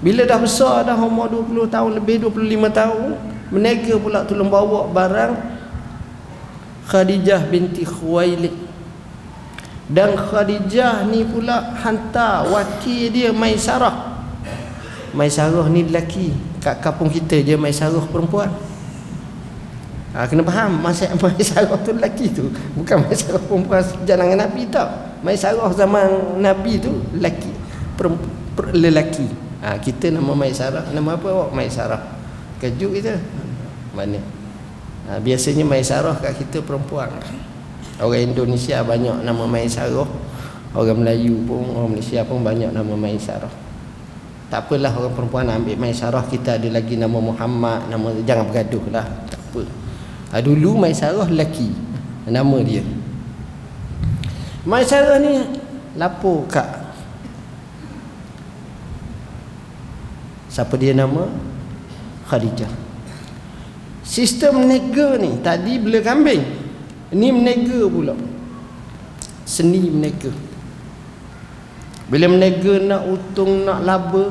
Bila 0.00 0.24
dah 0.24 0.40
besar 0.40 0.88
dah 0.88 0.96
umur 0.96 1.28
20 1.28 1.68
tahun 1.68 1.90
lebih 2.00 2.24
25 2.24 2.72
tahun, 2.72 3.10
menega 3.52 3.94
pula 4.00 4.24
tolong 4.24 4.48
bawa 4.48 4.88
barang 4.88 5.34
Khadijah 6.90 7.46
binti 7.46 7.86
Khuwailid 7.86 8.54
dan 9.90 10.14
Khadijah 10.14 11.02
ni 11.10 11.26
pula 11.26 11.74
hantar 11.82 12.46
wakil 12.46 13.10
dia 13.10 13.34
Maisarah 13.34 14.22
Maisarah 15.10 15.66
ni 15.66 15.82
lelaki 15.82 16.30
kat 16.62 16.78
kampung 16.78 17.10
kita 17.10 17.42
je 17.42 17.58
Maisarah 17.58 18.02
perempuan 18.06 18.54
ha, 20.14 20.26
kena 20.26 20.42
faham 20.42 20.80
masa 20.82 21.10
Maisarah 21.22 21.78
tu 21.80 21.90
lelaki 21.94 22.26
tu. 22.30 22.50
Bukan 22.74 23.06
Maisarah 23.06 23.42
perempuan 23.42 23.82
jalan 24.04 24.36
Nabi 24.36 24.62
tau 24.70 24.88
Maisarah 25.20 25.70
zaman 25.74 26.40
Nabi 26.40 26.80
tu 26.80 26.92
lelaki. 27.14 27.52
Per, 27.94 28.08
lelaki. 28.74 29.26
Ha, 29.60 29.76
kita 29.76 30.08
nama 30.08 30.32
Maisarah 30.32 30.88
nama 30.90 31.14
apa 31.14 31.26
awak? 31.28 31.50
Maisarah 31.52 32.02
kejut 32.58 32.96
kita. 32.96 33.20
Mana? 33.92 34.20
Ha, 35.08 35.20
biasanya 35.20 35.64
Maisarah 35.66 36.16
kat 36.18 36.40
kita 36.40 36.64
perempuan. 36.64 37.12
Orang 38.00 38.32
Indonesia 38.32 38.80
banyak 38.80 39.20
nama 39.20 39.44
Maisarah 39.44 40.08
Orang 40.70 41.02
Melayu 41.02 41.36
pun, 41.44 41.66
orang 41.76 41.92
Malaysia 41.98 42.24
pun 42.24 42.40
banyak 42.40 42.72
nama 42.72 42.94
Maisarah 42.96 43.52
Tak 44.48 44.70
apalah 44.70 44.94
orang 44.96 45.12
perempuan 45.12 45.50
ambil 45.52 45.76
Maisarah 45.76 46.24
Kita 46.24 46.56
ada 46.56 46.68
lagi 46.70 46.96
nama 46.96 47.18
Muhammad 47.20 47.92
nama 47.92 48.08
Jangan 48.24 48.48
bergaduh 48.48 48.84
lah. 48.88 49.04
Tak 49.28 49.40
apa 49.52 49.89
ha, 50.30 50.38
Dulu 50.38 50.78
Maisarah 50.78 51.26
lelaki. 51.26 51.70
Nama 52.30 52.58
dia. 52.62 52.86
Maisarah 54.62 55.18
ni 55.18 55.58
Lapor 55.98 56.46
kak. 56.46 56.94
Siapa 60.50 60.74
dia 60.78 60.94
nama? 60.94 61.26
Khadijah. 62.30 62.70
Sistem 64.06 64.66
nega 64.66 65.18
ni 65.18 65.38
Tadi 65.38 65.78
bela 65.78 66.02
kambing 66.02 66.42
ini 67.10 67.34
menega 67.34 67.90
pula. 67.90 68.14
Seni 69.42 69.90
menega 69.90 70.30
Bila 72.06 72.30
menega 72.30 72.78
nak 72.78 73.02
untung 73.02 73.66
nak 73.66 73.82
laba 73.82 74.30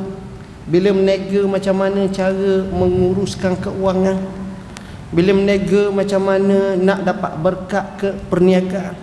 Bila 0.63 0.95
menega 0.95 1.43
macam 1.43 1.75
mana 1.75 2.07
cara 2.07 2.63
menguruskan 2.71 3.59
keuangan 3.59 4.38
Bila 5.09 5.33
menega 5.33 5.89
macam 5.89 6.21
mana 6.21 6.77
nak 6.77 7.01
dapat 7.01 7.33
berkat 7.41 7.85
ke 7.97 8.09
perniagaan? 8.29 8.97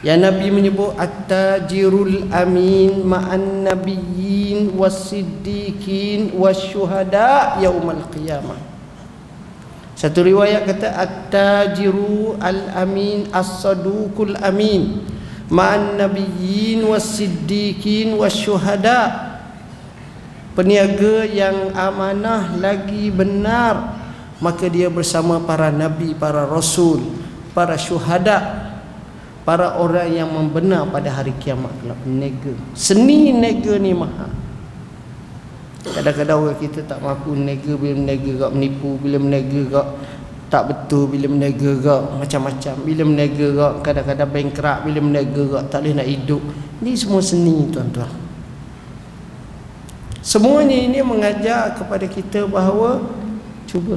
Ya 0.00 0.16
Nabi 0.16 0.48
menyebut 0.48 0.96
At-tajirul 0.96 2.32
amin 2.32 3.04
ma'an 3.04 3.68
nabiyyin 3.68 4.72
was-siddiqin 4.72 6.32
was-syuhada 6.36 7.60
yaumal 7.60 8.08
qiyamah. 8.08 8.60
Satu 10.00 10.24
riwayat 10.24 10.64
kata 10.64 10.96
at-tajiru 10.96 12.40
al-amin 12.40 13.28
as-saduqul 13.36 14.32
amin 14.40 15.04
ma'an 15.52 16.00
nabiyyin 16.00 16.80
was-siddiqin 16.88 18.16
wasyuhada 18.16 19.28
peniaga 20.56 21.28
yang 21.28 21.76
amanah 21.76 22.56
lagi 22.56 23.12
benar 23.12 23.99
maka 24.40 24.66
dia 24.66 24.88
bersama 24.88 25.38
para 25.38 25.68
nabi 25.68 26.16
para 26.16 26.48
rasul 26.48 27.04
para 27.52 27.76
syuhada 27.76 28.72
para 29.44 29.76
orang 29.76 30.08
yang 30.08 30.28
membenar 30.28 30.84
pada 30.92 31.10
hari 31.10 31.32
kiamat 31.40 31.72
kelak. 31.80 31.98
Nega. 32.04 32.54
Seni 32.76 33.32
nega 33.36 33.76
ni 33.76 33.92
mahal 33.92 34.32
kadang-kadang 35.80 36.38
orang 36.44 36.58
kita 36.60 36.84
tak 36.84 37.00
mampu 37.00 37.32
nega 37.32 37.72
bila 37.72 37.96
nega 37.96 38.30
gak 38.36 38.52
menipu 38.52 39.00
bila 39.00 39.16
menega 39.16 39.60
gak 39.72 39.88
tak 40.52 40.62
betul 40.68 41.08
bila 41.08 41.24
menega 41.24 41.70
gak 41.80 42.02
macam-macam 42.20 42.74
bila 42.84 43.02
menega 43.08 43.46
gak 43.56 43.72
kadang-kadang 43.80 44.28
bankrupt 44.28 44.80
bila 44.84 44.98
menega 45.00 45.42
gak 45.56 45.64
tak 45.72 45.78
boleh 45.84 45.94
nak 45.96 46.08
hidup. 46.08 46.42
Ni 46.80 46.92
semua 46.96 47.20
seni 47.24 47.68
tuan-tuan. 47.72 48.12
Semuanya 50.20 50.76
ini 50.76 51.00
mengajar 51.00 51.72
kepada 51.80 52.04
kita 52.04 52.44
bahawa 52.44 53.00
cuba 53.64 53.96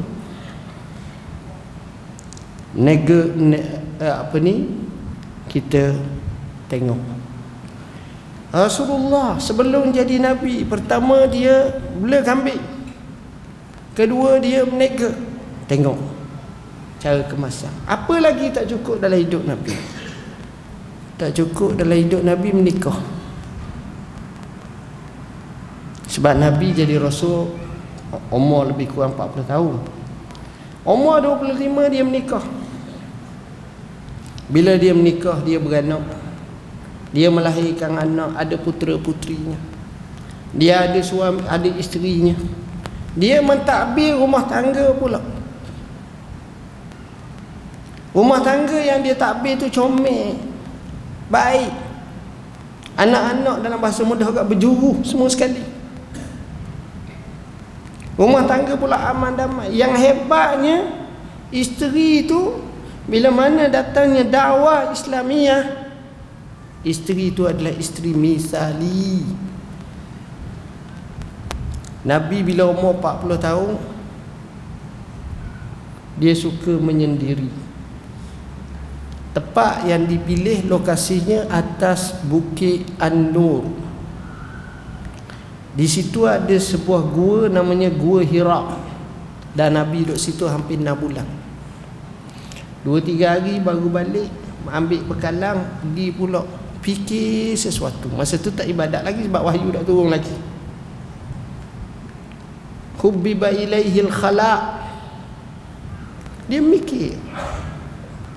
nega 2.74 3.30
ne, 3.38 3.60
eh, 4.02 4.14
apa 4.14 4.38
ni? 4.42 4.70
Kita 5.50 5.94
tengok. 6.70 7.02
Rasulullah 8.54 9.42
sebelum 9.42 9.90
jadi 9.90 10.22
nabi 10.22 10.62
pertama 10.62 11.26
dia 11.26 11.74
bela 11.98 12.22
kambing? 12.22 12.62
Kedua 13.94 14.42
dia 14.42 14.66
menega. 14.66 15.14
Tengok 15.70 15.98
cara 16.98 17.22
kemasan. 17.30 17.74
Apa 17.84 18.16
lagi 18.18 18.50
tak 18.50 18.72
cukup 18.72 19.04
dalam 19.04 19.20
hidup 19.20 19.44
Nabi? 19.44 19.76
Tak 21.20 21.36
cukup 21.36 21.76
dalam 21.76 22.00
hidup 22.00 22.24
Nabi 22.26 22.50
menikah. 22.56 22.96
Sebab 26.10 26.40
Nabi 26.40 26.74
jadi 26.74 26.98
Rasul 27.02 27.54
umur 28.32 28.72
lebih 28.72 28.90
kurang 28.94 29.18
40 29.20 29.46
tahun. 29.46 29.76
Umur 30.84 31.20
25 31.20 31.94
dia 31.94 32.04
menikah 32.06 32.44
bila 34.48 34.76
dia 34.80 34.96
menikah 34.96 35.40
dia 35.44 35.60
beranak. 35.62 36.04
Dia 37.14 37.30
melahirkan 37.30 37.94
anak 37.94 38.34
ada 38.34 38.56
putera 38.58 38.98
putrinya 38.98 39.74
dia 40.54 40.86
ada 40.86 41.02
suami 41.02 41.42
ada 41.50 41.66
isterinya. 41.66 42.38
Dia 43.18 43.42
mentadbir 43.42 44.14
rumah 44.18 44.46
tangga 44.46 44.94
pula. 44.94 45.22
Rumah 48.14 48.40
tangga 48.46 48.78
yang 48.78 49.02
dia 49.02 49.18
takbir 49.18 49.58
tu 49.58 49.66
comel 49.74 50.38
Baik. 51.34 51.74
Anak-anak 52.94 53.66
dalam 53.66 53.82
bahasa 53.82 54.06
mudah 54.06 54.30
agak 54.30 54.54
berjuru 54.54 55.02
semua 55.02 55.26
sekali. 55.26 55.66
Rumah 58.14 58.46
tangga 58.46 58.78
pula 58.78 59.10
aman 59.10 59.34
damai. 59.34 59.74
Yang 59.74 59.94
hebatnya 59.98 60.78
Isteri 61.54 62.26
tu 62.26 62.62
Bila 63.04 63.30
mana 63.30 63.68
datangnya 63.68 64.24
dakwah 64.24 64.96
Islamiah 64.96 65.92
Isteri 66.84 67.36
tu 67.36 67.44
adalah 67.48 67.76
isteri 67.76 68.16
misali 68.16 69.24
Nabi 72.04 72.44
bila 72.44 72.68
umur 72.68 73.00
40 73.00 73.40
tahun 73.40 73.72
Dia 76.20 76.36
suka 76.36 76.80
menyendiri 76.80 77.64
Tempat 79.34 79.90
yang 79.90 80.06
dipilih 80.06 80.70
lokasinya 80.70 81.50
atas 81.50 82.14
Bukit 82.22 82.86
An-Nur. 83.02 83.66
Di 85.74 85.90
situ 85.90 86.30
ada 86.30 86.54
sebuah 86.54 87.02
gua 87.10 87.50
namanya 87.50 87.90
Gua 87.90 88.22
Hira. 88.22 88.78
Dan 89.58 89.74
Nabi 89.74 90.06
duduk 90.06 90.22
situ 90.22 90.46
hampir 90.46 90.78
6 90.78 90.86
bulan. 91.02 91.43
Dua 92.84 93.00
tiga 93.00 93.40
hari 93.40 93.64
baru 93.64 93.88
balik 93.88 94.28
ambil 94.68 95.02
bekalang 95.08 95.60
pergi 95.84 96.08
pula 96.12 96.44
fikir 96.84 97.56
sesuatu. 97.56 98.12
Masa 98.12 98.36
tu 98.40 98.52
tak 98.52 98.68
ibadat 98.68 99.04
lagi 99.08 99.28
sebab 99.28 99.44
wahyu 99.44 99.72
dah 99.72 99.84
turun 99.88 100.12
lagi. 100.12 100.36
Hubbiba 103.00 103.52
ilaihil 103.52 104.08
khala' 104.08 104.80
Dia 106.48 106.60
mikir 106.60 107.20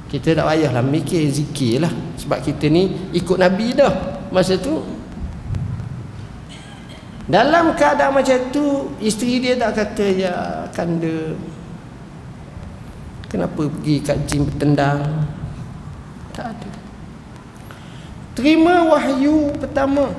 kita 0.06 0.38
tak 0.38 0.46
payahlah 0.46 0.84
mikir 0.86 1.26
zikir 1.26 1.82
lah 1.82 1.90
sebab 2.14 2.38
kita 2.38 2.70
ni 2.70 3.10
ikut 3.10 3.34
Nabi 3.36 3.74
dah 3.74 4.22
masa 4.30 4.54
tu 4.54 4.78
dalam 7.26 7.74
keadaan 7.74 8.14
macam 8.14 8.38
tu 8.54 8.94
isteri 9.02 9.42
dia 9.42 9.58
tak 9.58 9.82
kata 9.82 10.06
ya 10.14 10.34
kanda 10.70 11.34
kenapa 13.26 13.66
pergi 13.66 13.96
kat 14.02 14.18
jin 14.26 14.46
bertendang? 14.46 15.26
Tak 16.36 16.52
ada. 16.52 16.70
Terima 18.36 18.84
wahyu 18.92 19.56
pertama. 19.56 20.12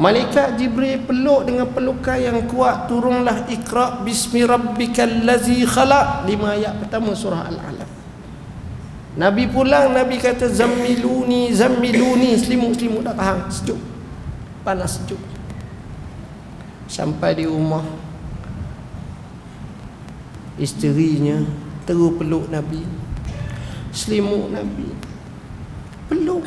Malaikat 0.00 0.56
Jibril 0.56 1.04
peluk 1.04 1.44
dengan 1.44 1.68
pelukan 1.68 2.16
yang 2.16 2.48
kuat 2.48 2.88
turunlah 2.88 3.44
Iqra 3.52 4.00
bismi 4.00 4.48
rabbikal 4.48 5.28
ladzi 5.28 5.60
khalaq. 5.68 6.24
Lima 6.24 6.56
ayat 6.56 6.80
pertama 6.80 7.12
surah 7.12 7.52
Al-Alaq. 7.52 7.90
Nabi 9.20 9.44
pulang 9.50 9.92
Nabi 9.92 10.16
kata 10.16 10.48
zammiluni 10.48 11.52
zammiluni. 11.52 12.32
Selimut-selimut 12.40 13.04
dah 13.04 13.12
tahan 13.12 13.52
sejuk. 13.52 13.76
Panas 14.64 14.96
sejuk. 14.96 15.20
Sampai 16.88 17.36
di 17.36 17.44
rumah. 17.44 17.84
Isterinya 20.56 21.44
terus 21.90 22.14
peluk 22.14 22.46
Nabi. 22.54 22.86
Selimut 23.90 24.54
Nabi. 24.54 24.94
Peluk. 26.06 26.46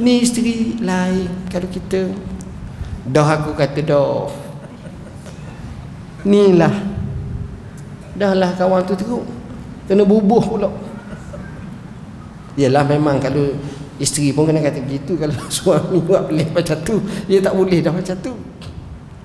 Ni 0.00 0.24
isteri 0.24 0.80
lain 0.80 1.28
kalau 1.52 1.68
kita. 1.68 2.08
Dah 3.04 3.36
aku 3.36 3.52
kata 3.52 3.84
dah 3.84 4.32
ni 6.24 6.56
lah 6.56 6.72
dah 8.16 8.32
lah 8.32 8.56
kawan 8.56 8.88
tu 8.88 8.96
teruk. 8.96 9.28
Kena 9.84 10.08
bubuh 10.08 10.40
pula. 10.40 10.72
Yalah 12.56 12.88
memang 12.88 13.20
kalau 13.20 13.52
isteri 14.00 14.32
pun 14.32 14.48
kena 14.48 14.64
kata 14.64 14.80
begitu 14.80 15.20
kalau 15.20 15.36
suami 15.52 16.00
buat 16.00 16.32
boleh 16.32 16.48
macam 16.48 16.80
tu 16.80 16.96
dia 17.28 17.44
tak 17.44 17.52
boleh 17.52 17.84
dah 17.84 17.92
macam 17.92 18.16
tu. 18.24 18.32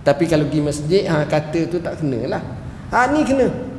Tapi 0.03 0.27
kalau 0.27 0.43
pergi 0.51 0.59
masjid 0.59 1.07
ha, 1.07 1.23
kata 1.23 1.71
tu 1.71 1.79
tak 1.79 2.03
kena 2.03 2.35
lah. 2.35 2.43
Ha 2.91 3.07
ni 3.15 3.23
kena 3.23 3.71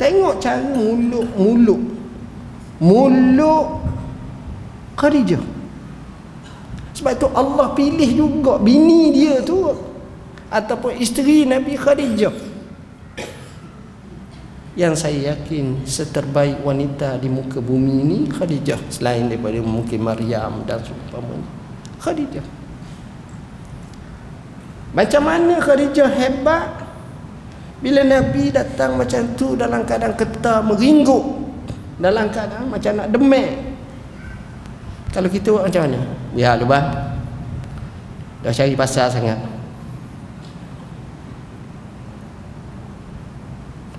tengok 0.00 0.40
cara 0.40 0.64
muluk 0.64 2.00
muluk. 2.80 3.68
Khadijah. 4.96 5.40
Sebab 6.96 7.12
tu 7.16 7.28
Allah 7.32 7.72
pilih 7.72 8.10
juga 8.12 8.60
bini 8.60 9.12
dia 9.16 9.40
tu 9.40 9.72
ataupun 10.52 10.96
isteri 11.00 11.48
Nabi 11.48 11.76
Khadijah. 11.76 12.32
Yang 14.76 14.94
saya 14.96 15.36
yakin 15.36 15.84
seterbaik 15.88 16.60
wanita 16.64 17.16
di 17.20 17.28
muka 17.32 17.64
bumi 17.64 18.04
ini 18.04 18.18
Khadijah. 18.28 18.80
Selain 18.92 19.28
daripada 19.28 19.60
mungkin 19.64 20.04
Maryam 20.04 20.64
dan 20.68 20.84
seumpamanya. 20.84 21.48
Khadijah. 22.00 22.44
Macam 24.92 25.22
mana 25.24 25.60
Khadijah 25.60 26.10
hebat 26.12 26.89
bila 27.80 28.04
Nabi 28.04 28.52
datang 28.52 29.00
macam 29.00 29.24
tu 29.36 29.56
dalam 29.56 29.84
keadaan 29.88 30.14
ketar 30.16 30.60
meringguk 30.64 31.24
dalam 32.00 32.28
keadaan 32.28 32.68
macam 32.68 32.92
nak 32.96 33.08
demek 33.08 33.50
kalau 35.10 35.28
kita 35.32 35.48
buat 35.52 35.64
macam 35.68 35.82
mana 35.88 36.00
ya 36.36 36.56
lubang 36.60 36.86
dah 38.40 38.52
cari 38.52 38.76
pasal 38.76 39.08
sangat 39.08 39.40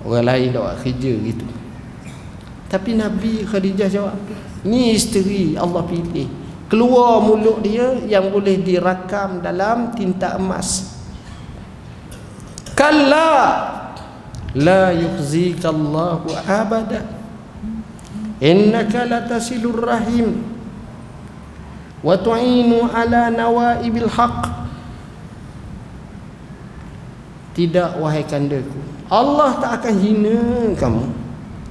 Orang 0.02 0.26
lain 0.26 0.50
dah 0.50 0.60
buat 0.66 0.76
kerja 0.82 1.12
gitu. 1.14 1.46
Tapi 2.66 2.90
Nabi 2.98 3.46
Khadijah 3.46 3.88
jawab, 3.88 4.16
ni 4.66 4.96
isteri 4.96 5.54
Allah 5.54 5.84
pilih. 5.86 6.26
Keluar 6.66 7.20
mulut 7.20 7.60
dia 7.60 8.00
yang 8.08 8.32
boleh 8.32 8.64
dirakam 8.64 9.44
dalam 9.44 9.92
tinta 9.92 10.40
emas. 10.40 10.91
Kalla 12.72 13.30
la 14.56 14.92
yukhzika 14.92 15.68
Allahu 15.68 16.32
abada. 16.46 17.04
Innaka 18.42 19.06
latasilur 19.06 19.86
rahim 19.86 20.42
wa 22.02 22.18
tu'inu 22.18 22.90
ala 22.90 23.30
nawaibil 23.30 24.10
haqq. 24.10 24.62
Tidak 27.52 28.00
wahai 28.00 28.24
kandaku 28.24 28.80
Allah 29.12 29.60
tak 29.60 29.84
akan 29.84 29.94
hina 30.00 30.36
kamu 30.72 31.04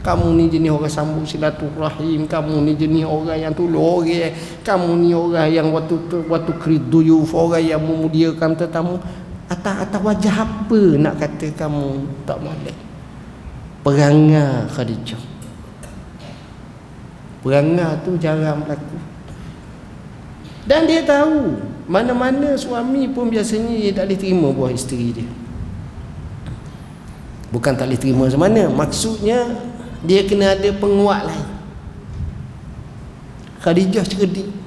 kamu 0.01 0.25
ni 0.33 0.45
jenis 0.49 0.73
orang 0.73 0.93
sambung 0.93 1.25
silaturahim 1.25 2.25
kamu 2.29 2.53
ni 2.65 2.73
jenis 2.77 3.05
orang 3.05 3.37
yang 3.37 3.53
tolong 3.53 4.01
orang 4.01 4.33
kamu 4.61 4.89
ni 4.97 5.09
orang 5.13 5.49
yang 5.49 5.67
waktu 5.73 5.97
waktu 6.29 6.51
kriduyuf 6.57 7.33
orang 7.33 7.65
yang 7.65 7.81
memuliakan 7.81 8.53
tetamu 8.53 9.01
atas 9.51 9.75
atas 9.83 9.99
wajah 9.99 10.35
apa 10.47 10.81
nak 10.95 11.19
kata 11.19 11.51
kamu 11.59 12.07
tak 12.23 12.39
boleh? 12.39 12.77
Perangai 13.83 14.71
Khadijah. 14.71 15.19
Perangai 17.43 17.99
tu 18.07 18.15
jarang 18.15 18.63
berlaku. 18.63 18.95
Dan 20.63 20.87
dia 20.87 21.03
tahu 21.03 21.59
mana-mana 21.89 22.55
suami 22.55 23.11
pun 23.11 23.27
biasanya 23.27 23.75
dia 23.75 23.91
tak 23.91 24.07
boleh 24.07 24.19
terima 24.21 24.47
buah 24.55 24.71
isteri 24.71 25.11
dia. 25.11 25.27
Bukan 27.51 27.75
tak 27.75 27.91
boleh 27.91 27.99
terima 27.99 28.31
macam 28.31 28.47
mana 28.47 28.71
maksudnya 28.71 29.51
dia 30.07 30.23
kena 30.23 30.55
ada 30.55 30.69
penguat 30.71 31.27
lain. 31.27 31.49
Khadijah 33.59 34.07
cerdik 34.07 34.60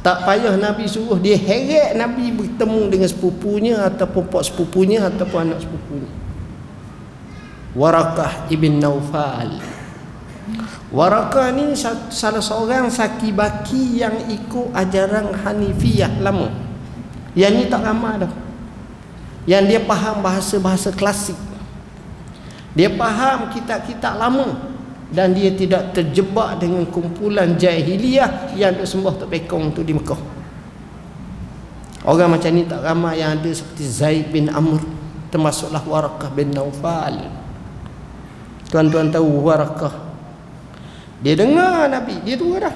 tak 0.00 0.24
payah 0.24 0.56
Nabi 0.56 0.88
suruh. 0.88 1.20
Dia 1.20 1.36
heret 1.36 1.96
Nabi 1.96 2.32
bertemu 2.32 2.88
dengan 2.88 3.08
sepupunya 3.08 3.74
ataupun 3.84 4.22
pak 4.28 4.42
sepupunya 4.48 5.04
ataupun 5.04 5.38
anak 5.50 5.60
sepupunya. 5.64 6.10
Warakah 7.70 8.50
ibn 8.50 8.82
Naufal 8.82 9.62
Warakah 10.90 11.54
ni 11.54 11.78
salah 12.10 12.42
seorang 12.42 12.90
saki-baki 12.90 14.02
yang 14.02 14.26
ikut 14.26 14.74
ajaran 14.74 15.30
Hanifiyah 15.30 16.18
lama. 16.18 16.50
Yang 17.38 17.52
ni 17.54 17.64
tak 17.70 17.86
ramah 17.86 18.26
dah. 18.26 18.32
Yang 19.46 19.62
dia 19.70 19.80
faham 19.86 20.18
bahasa-bahasa 20.18 20.90
klasik. 20.90 21.38
Dia 22.74 22.90
faham 22.90 23.54
kitab-kitab 23.54 24.18
lama 24.18 24.58
dan 25.10 25.34
dia 25.34 25.50
tidak 25.50 25.90
terjebak 25.90 26.62
dengan 26.62 26.86
kumpulan 26.86 27.58
jahiliyah 27.58 28.54
yang 28.54 28.78
duk 28.78 28.86
sembah 28.86 29.14
tok 29.18 29.28
bekong 29.30 29.74
tu 29.74 29.82
di 29.82 29.90
Mekah. 29.90 30.22
Orang 32.06 32.32
macam 32.32 32.50
ni 32.54 32.64
tak 32.64 32.80
ramai 32.80 33.20
yang 33.20 33.36
ada 33.36 33.50
seperti 33.50 33.84
Zaid 33.84 34.24
bin 34.32 34.48
Amr 34.48 34.80
termasuklah 35.28 35.82
Warakah 35.82 36.30
bin 36.32 36.54
Naufal. 36.54 37.28
Tuan-tuan 38.70 39.10
tahu 39.10 39.44
Warakah. 39.44 39.94
Dia 41.20 41.36
dengar 41.36 41.90
Nabi, 41.90 42.22
dia 42.24 42.38
tu 42.38 42.54
dah. 42.56 42.72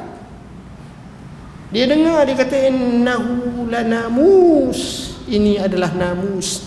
Dia 1.75 1.91
dengar 1.91 2.23
dia 2.29 2.39
kata 2.39 2.71
innahu 2.71 3.67
lanamus. 3.67 5.11
Ini 5.25 5.65
adalah 5.65 5.91
namus. 5.97 6.63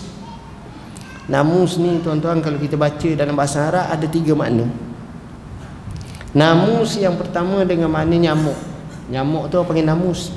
Namus 1.30 1.78
ni 1.78 2.00
tuan-tuan 2.02 2.42
kalau 2.42 2.58
kita 2.58 2.74
baca 2.74 3.08
dalam 3.14 3.36
bahasa 3.36 3.68
Arab 3.68 3.86
ada 3.88 4.06
tiga 4.08 4.34
makna. 4.34 4.87
Namus 6.36 7.00
yang 7.00 7.16
pertama 7.16 7.64
dengan 7.64 7.88
makna 7.88 8.16
nyamuk. 8.16 8.58
Nyamuk 9.08 9.48
tu 9.48 9.56
panggil 9.64 9.88
namus. 9.88 10.32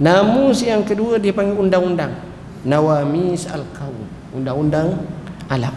Namus 0.00 0.64
yang 0.64 0.86
kedua 0.86 1.20
dia 1.20 1.32
panggil 1.36 1.58
undang-undang. 1.58 2.16
Nawamis 2.64 3.44
al-kaum. 3.48 4.08
Undang-undang 4.32 5.04
alam. 5.48 5.76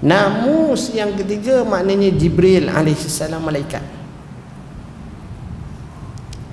Namus 0.00 0.90
yang 0.96 1.12
ketiga 1.14 1.62
maknanya 1.62 2.10
Jibril 2.14 2.72
alaihissalam 2.72 3.38
malaikat. 3.38 3.84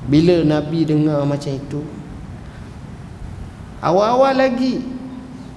Bila 0.07 0.39
Nabi 0.43 0.87
dengar 0.87 1.27
macam 1.27 1.51
itu 1.51 1.83
Awal-awal 3.77 4.33
lagi 4.33 4.81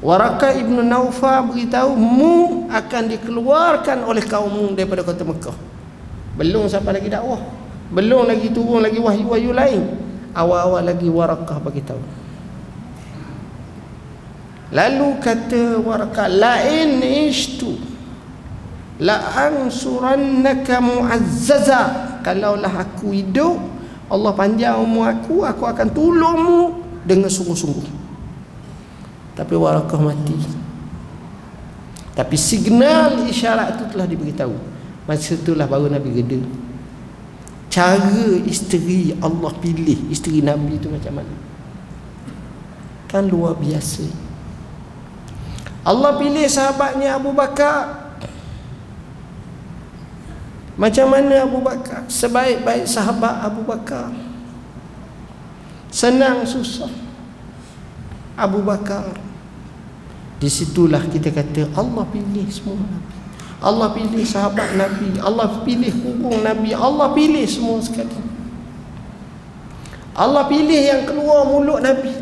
Waraka 0.00 0.56
ibnu 0.56 0.80
Naufa 0.80 1.44
beritahu 1.44 1.92
mu 1.92 2.64
akan 2.72 3.02
dikeluarkan 3.12 4.08
oleh 4.08 4.24
kaummu 4.24 4.72
daripada 4.72 5.04
kota 5.04 5.28
Mekah. 5.28 5.52
Belum 6.40 6.64
sampai 6.72 6.96
lagi 6.96 7.12
dakwah. 7.12 7.44
Belum 7.92 8.24
lagi 8.24 8.48
turun 8.48 8.80
lagi 8.80 8.96
wahyu-wahyu 8.96 9.52
lain. 9.52 9.82
Awal-awal 10.32 10.88
lagi 10.88 11.04
Warakah 11.04 11.58
beritahu. 11.60 12.00
Lalu 14.72 15.08
kata 15.20 15.84
Warakah, 15.84 16.32
lain 16.32 17.04
ishtu 17.04 17.76
la 18.96 19.20
ansurannaka 19.36 20.80
mu'azzaza. 20.80 22.08
Kalaulah 22.24 22.88
aku 22.88 23.12
hidup, 23.12 23.60
Allah 24.08 24.32
panjang 24.32 24.80
umur 24.80 25.12
aku, 25.12 25.44
aku 25.44 25.68
akan 25.68 25.92
tolongmu 25.92 26.60
dengan 27.04 27.28
sungguh-sungguh 27.28 27.99
tapi 29.40 29.56
warakah 29.56 29.96
mati. 29.96 30.36
Tapi 32.12 32.36
signal 32.36 33.24
isyarat 33.24 33.80
itu 33.80 33.84
telah 33.88 34.04
diberitahu. 34.04 34.52
Masa 35.08 35.32
itulah 35.32 35.64
baru 35.64 35.88
Nabi 35.88 36.20
geda 36.20 36.40
cara 37.70 38.34
isteri 38.44 39.14
Allah 39.22 39.54
pilih 39.62 40.10
isteri 40.10 40.42
Nabi 40.42 40.76
itu 40.76 40.90
macam 40.90 41.22
mana? 41.22 41.34
Kan 43.06 43.30
luar 43.30 43.54
biasa. 43.56 44.04
Allah 45.86 46.18
pilih 46.18 46.44
sahabatnya 46.50 47.16
Abu 47.16 47.30
Bakar. 47.32 48.10
Macam 50.76 51.06
mana 51.08 51.46
Abu 51.46 51.62
Bakar? 51.62 52.04
Sebaik-baik 52.10 52.84
sahabat 52.84 53.46
Abu 53.46 53.62
Bakar. 53.64 54.12
Senang 55.88 56.44
susah. 56.44 56.90
Abu 58.38 58.62
Bakar 58.62 59.29
di 60.40 60.48
situlah 60.48 61.04
kita 61.04 61.28
kata 61.28 61.68
Allah 61.76 62.08
pilih 62.08 62.48
semua 62.48 62.80
Nabi. 62.80 63.12
Allah 63.60 63.88
pilih 63.92 64.24
sahabat 64.24 64.72
Nabi. 64.72 65.20
Allah 65.20 65.60
pilih 65.60 65.92
hubung 66.00 66.40
Nabi. 66.40 66.72
Allah 66.72 67.12
pilih 67.12 67.44
semua 67.44 67.76
sekali. 67.84 68.16
Allah 70.16 70.48
pilih 70.48 70.80
yang 70.80 71.04
keluar 71.04 71.44
mulut 71.44 71.84
Nabi. 71.84 72.16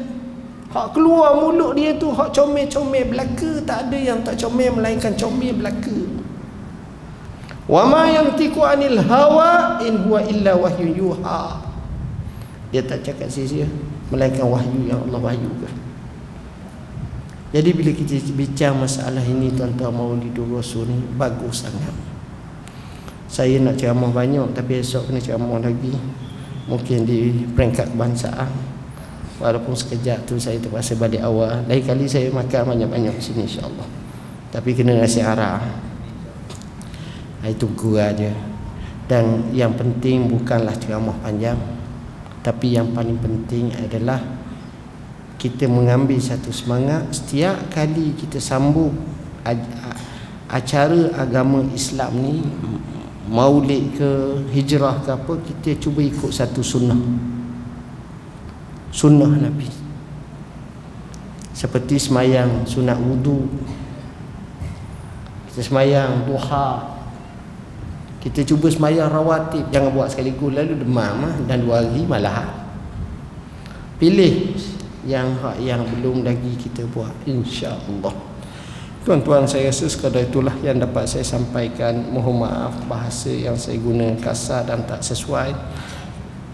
Hak 0.74 0.98
keluar 0.98 1.38
mulut 1.38 1.78
dia 1.78 1.94
tu 1.94 2.10
hak 2.10 2.34
comel-comel 2.34 3.06
belaka 3.08 3.62
tak 3.64 3.88
ada 3.88 3.96
yang 3.96 4.20
tak 4.26 4.34
comel 4.36 4.74
melainkan 4.74 5.14
comel 5.14 5.54
belaka. 5.54 5.98
Wa 7.70 7.86
ma 7.86 8.10
yantiqu 8.10 8.58
anil 8.66 8.98
hawa 8.98 9.78
in 9.86 9.94
huwa 10.04 10.26
illa 10.26 10.58
wahyu 10.58 10.90
yuha. 10.90 11.62
Dia 12.74 12.82
tak 12.82 13.06
cakap 13.06 13.30
sia-sia 13.30 13.70
melainkan 14.10 14.44
wahyu 14.44 14.90
yang 14.90 15.00
Allah 15.06 15.22
wahyukan. 15.22 15.88
Jadi 17.49 17.72
bila 17.72 17.90
kita 17.96 18.12
bincang 18.36 18.76
masalah 18.76 19.24
ini 19.24 19.49
tuan-tuan 19.57 19.88
Maulidul 19.88 20.53
Rasul 20.53 20.84
ni 20.84 21.01
bagus 21.16 21.64
sangat. 21.64 21.96
Saya 23.24 23.57
nak 23.61 23.80
ceramah 23.80 24.12
banyak 24.12 24.53
tapi 24.53 24.84
esok 24.84 25.09
kena 25.09 25.20
ceramah 25.20 25.57
lagi. 25.57 25.96
Mungkin 26.68 27.09
di 27.09 27.49
peringkat 27.57 27.96
kebangsaan. 27.96 28.53
Walaupun 29.40 29.72
sekejap 29.72 30.28
tu 30.28 30.36
saya 30.36 30.61
terpaksa 30.61 30.92
balik 31.01 31.24
awal. 31.24 31.64
Lain 31.64 31.80
kali 31.80 32.05
saya 32.05 32.28
makan 32.28 32.76
banyak-banyak 32.76 33.16
sini 33.16 33.49
insya-Allah. 33.49 33.88
Tapi 34.53 34.76
kena 34.76 35.01
nasi 35.01 35.24
arah. 35.24 35.64
Itu 37.49 37.72
gua 37.72 38.12
aja. 38.12 38.28
Dan 39.09 39.49
yang 39.57 39.72
penting 39.72 40.28
bukanlah 40.28 40.76
ceramah 40.76 41.16
panjang. 41.24 41.57
Tapi 42.44 42.76
yang 42.76 42.92
paling 42.92 43.16
penting 43.16 43.72
adalah 43.72 44.20
kita 45.39 45.70
mengambil 45.70 46.18
satu 46.18 46.51
semangat 46.51 47.14
setiap 47.14 47.55
kali 47.70 48.11
kita 48.18 48.43
sambung 48.43 48.91
acara 50.51 51.14
agama 51.14 51.62
Islam 51.70 52.12
ni 52.18 52.43
maulid 53.30 53.95
ke 53.95 54.11
hijrah 54.51 54.99
ke 55.05 55.14
apa 55.14 55.32
kita 55.45 55.78
cuba 55.78 56.01
ikut 56.03 56.32
satu 56.32 56.64
sunnah. 56.64 56.99
Sunnah 58.89 59.30
Nabi. 59.36 59.68
Seperti 61.53 62.01
semayang 62.01 62.64
sunat 62.64 62.97
wudu. 62.97 63.47
Kita 65.53 65.61
semayang 65.61 66.24
duha. 66.24 66.99
Kita 68.18 68.43
cuba 68.49 68.72
semayang 68.72 69.12
rawatib. 69.12 69.68
Jangan 69.68 69.93
buat 69.93 70.09
sekaligus 70.09 70.51
lalu 70.57 70.80
demam 70.80 71.28
dan 71.45 71.62
dua 71.62 71.84
hari 71.84 72.03
malah 72.09 72.66
pilih 73.99 74.55
yang 75.09 75.40
hak 75.40 75.56
yang 75.64 75.88
belum 75.88 76.20
lagi 76.20 76.52
kita 76.61 76.84
buat 76.92 77.16
insya-Allah. 77.24 78.12
Tuan-tuan 79.09 79.48
saya 79.48 79.72
rasa 79.72 79.88
sekadar 79.88 80.28
itulah 80.28 80.52
yang 80.61 80.76
dapat 80.76 81.09
saya 81.09 81.24
sampaikan. 81.24 82.12
Mohon 82.12 82.44
maaf 82.44 82.76
bahasa 82.84 83.32
yang 83.32 83.56
saya 83.56 83.80
guna 83.80 84.12
kasar 84.20 84.68
dan 84.68 84.84
tak 84.84 85.00
sesuai. 85.00 85.56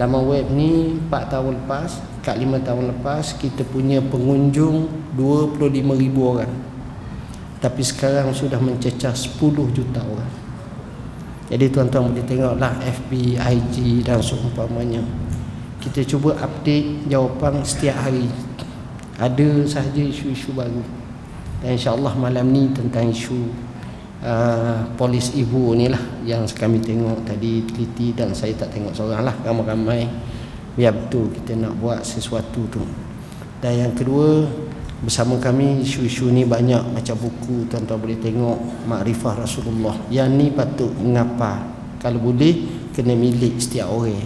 Laman 0.00 0.24
web 0.24 0.48
ni 0.56 0.96
4 1.12 1.28
tahun 1.28 1.60
lepas, 1.64 2.00
kat 2.24 2.40
5 2.40 2.64
tahun 2.64 2.96
lepas 2.96 3.36
kita 3.36 3.60
punya 3.68 4.00
pengunjung 4.00 4.88
25,000 5.20 6.16
orang 6.16 6.71
tapi 7.62 7.86
sekarang 7.86 8.34
sudah 8.34 8.58
mencecah 8.58 9.14
10 9.14 9.38
juta 9.70 10.02
orang 10.02 10.32
Jadi 11.46 11.68
tuan-tuan 11.70 12.10
boleh 12.10 12.24
tengoklah 12.24 12.80
FB, 12.80 13.36
IG 13.36 14.00
dan 14.08 14.24
seumpamanya. 14.24 15.04
Kita 15.84 16.00
cuba 16.08 16.32
update 16.40 17.04
jawapan 17.12 17.60
setiap 17.60 18.08
hari. 18.08 18.24
Ada 19.20 19.68
sahaja 19.68 20.00
isu-isu 20.00 20.56
baru. 20.56 20.80
Dan 21.60 21.76
insya-Allah 21.76 22.16
malam 22.16 22.48
ni 22.48 22.72
tentang 22.72 23.12
isu 23.12 23.52
uh, 24.22 24.80
polis 24.94 25.34
ibu 25.34 25.74
ni 25.74 25.90
lah 25.90 26.00
yang 26.22 26.46
kami 26.46 26.78
tengok 26.78 27.26
tadi 27.26 27.66
teliti 27.66 28.14
dan 28.14 28.30
saya 28.32 28.54
tak 28.54 28.72
tengok 28.72 28.94
seorang 28.94 29.26
lah 29.26 29.34
ramai-ramai 29.42 30.06
biar 30.72 30.94
betul 30.94 31.28
kita 31.28 31.58
nak 31.58 31.76
buat 31.76 32.00
sesuatu 32.00 32.64
tu 32.72 32.82
dan 33.60 33.86
yang 33.86 33.92
kedua 33.92 34.48
bersama 35.02 35.34
kami 35.42 35.82
isu-isu 35.82 36.30
ni 36.30 36.46
banyak 36.46 36.78
macam 36.94 37.18
buku 37.18 37.66
tuan-tuan 37.66 37.98
boleh 37.98 38.18
tengok 38.22 38.86
makrifah 38.86 39.42
Rasulullah. 39.42 39.98
Yang 40.06 40.28
ni 40.38 40.46
patut 40.54 40.94
mengapa? 40.94 41.58
Kalau 41.98 42.22
boleh 42.22 42.86
kena 42.94 43.18
milik 43.18 43.58
setiap 43.58 43.90
orang. 43.90 44.22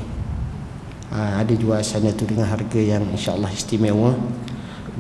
Ha, 1.09 1.41
ada 1.41 1.55
jual 1.57 1.81
sana 1.81 2.13
tu 2.13 2.29
dengan 2.29 2.45
harga 2.45 2.77
yang 2.77 3.09
insyaAllah 3.09 3.49
istimewa. 3.57 4.13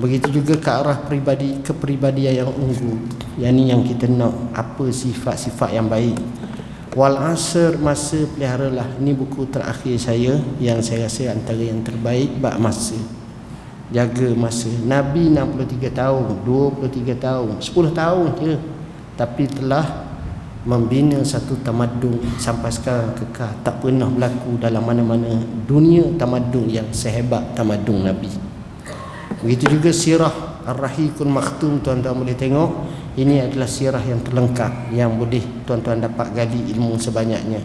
Begitu 0.01 0.41
juga 0.41 0.57
ke 0.57 0.71
arah 0.73 0.97
peribadi 0.97 1.61
kepribadian 1.61 2.45
yang 2.45 2.51
unggul. 2.57 2.97
Yang 3.37 3.53
ni 3.53 3.63
yang 3.69 3.85
kita 3.85 4.09
nak 4.09 4.33
apa 4.57 4.89
sifat-sifat 4.89 5.77
yang 5.77 5.93
baik. 5.93 6.17
Wal 6.97 7.21
asr 7.21 7.77
masa 7.77 8.25
peliharalah. 8.33 8.97
Ni 8.97 9.13
buku 9.13 9.45
terakhir 9.53 10.01
saya 10.01 10.41
yang 10.57 10.81
saya 10.81 11.05
rasa 11.05 11.37
antara 11.37 11.61
yang 11.61 11.85
terbaik 11.85 12.33
bab 12.41 12.57
masa 12.57 12.97
jaga 13.91 14.35
masa. 14.35 14.71
Nabi 14.83 15.31
63 15.31 15.95
tahun 15.95 16.25
23 16.43 17.17
tahun 17.19 17.55
10 17.63 17.95
tahun 17.95 18.29
je. 18.43 18.55
Tapi 19.17 19.49
telah 19.49 19.87
membina 20.67 21.17
satu 21.23 21.57
tamadun 21.63 22.21
sampai 22.37 22.69
sekarang 22.75 23.15
kekal. 23.15 23.53
Tak 23.63 23.81
pernah 23.81 24.11
berlaku 24.11 24.59
dalam 24.59 24.83
mana-mana 24.83 25.39
dunia 25.65 26.05
tamadun 26.19 26.67
yang 26.67 26.89
sehebat 26.91 27.55
tamadun 27.55 28.05
Nabi. 28.05 28.29
Begitu 29.41 29.79
juga 29.79 29.91
sirah 29.95 30.35
Ar-Rahikul 30.67 31.31
Maktum 31.31 31.79
tuan-tuan 31.81 32.19
boleh 32.19 32.35
tengok. 32.35 32.71
Ini 33.17 33.49
adalah 33.49 33.71
sirah 33.71 34.03
yang 34.05 34.21
terlengkap 34.21 34.93
yang 34.93 35.17
boleh 35.17 35.41
tuan-tuan 35.65 36.03
dapat 36.03 36.37
gali 36.37 36.69
ilmu 36.77 37.01
sebanyaknya. 37.01 37.65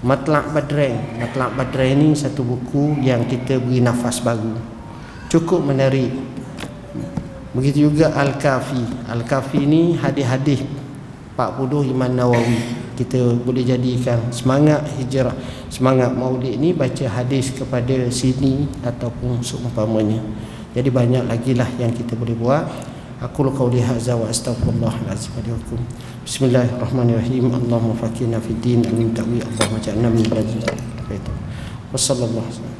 Matlak 0.00 0.52
Badrain 0.52 1.20
Matlak 1.20 1.56
Badrain 1.56 1.96
ini 1.96 2.16
satu 2.16 2.40
buku 2.40 3.04
yang 3.04 3.28
kita 3.28 3.60
beri 3.60 3.84
nafas 3.84 4.24
baru 4.24 4.79
cukup 5.30 5.62
menarik. 5.62 6.10
Begitu 7.54 7.90
juga 7.90 8.10
Al-Kafi. 8.18 9.06
Al-Kafi 9.06 9.62
ni 9.62 9.94
hadis-hadis 9.94 10.66
40 11.38 11.94
Imam 11.94 12.10
Nawawi. 12.10 12.82
Kita 12.98 13.32
boleh 13.40 13.64
jadikan 13.64 14.20
semangat 14.28 14.84
hijrah 15.00 15.32
semangat 15.72 16.12
maulid 16.12 16.60
ni 16.60 16.76
baca 16.76 17.08
hadis 17.08 17.48
kepada 17.48 17.96
sini 18.12 18.68
ataupun 18.84 19.40
seumpamanya. 19.40 20.20
Jadi 20.76 20.92
banyak 20.92 21.24
lagi 21.24 21.56
lah 21.56 21.66
yang 21.80 21.94
kita 21.96 22.12
boleh 22.12 22.36
buat. 22.36 22.66
Aku 23.24 23.48
qauli 23.52 23.80
hadza 23.80 24.16
wa 24.16 24.28
astaghfirullahalazim 24.28 25.32
wa 25.32 25.42
lakum 25.48 25.80
bismillahirrahmanirrahim. 26.28 27.52
Allahumma 27.52 27.96
fakina 27.96 28.36
fid 28.36 28.60
din. 28.60 28.84
Amin. 28.84 29.16
Ta'wi 29.16 29.40
allahumma 29.40 29.80
ja'alna 29.80 30.08
min 30.12 30.24
rajul 30.28 30.60
wa 31.90 31.98
sallallahu 31.98 32.46
alaihi 32.48 32.79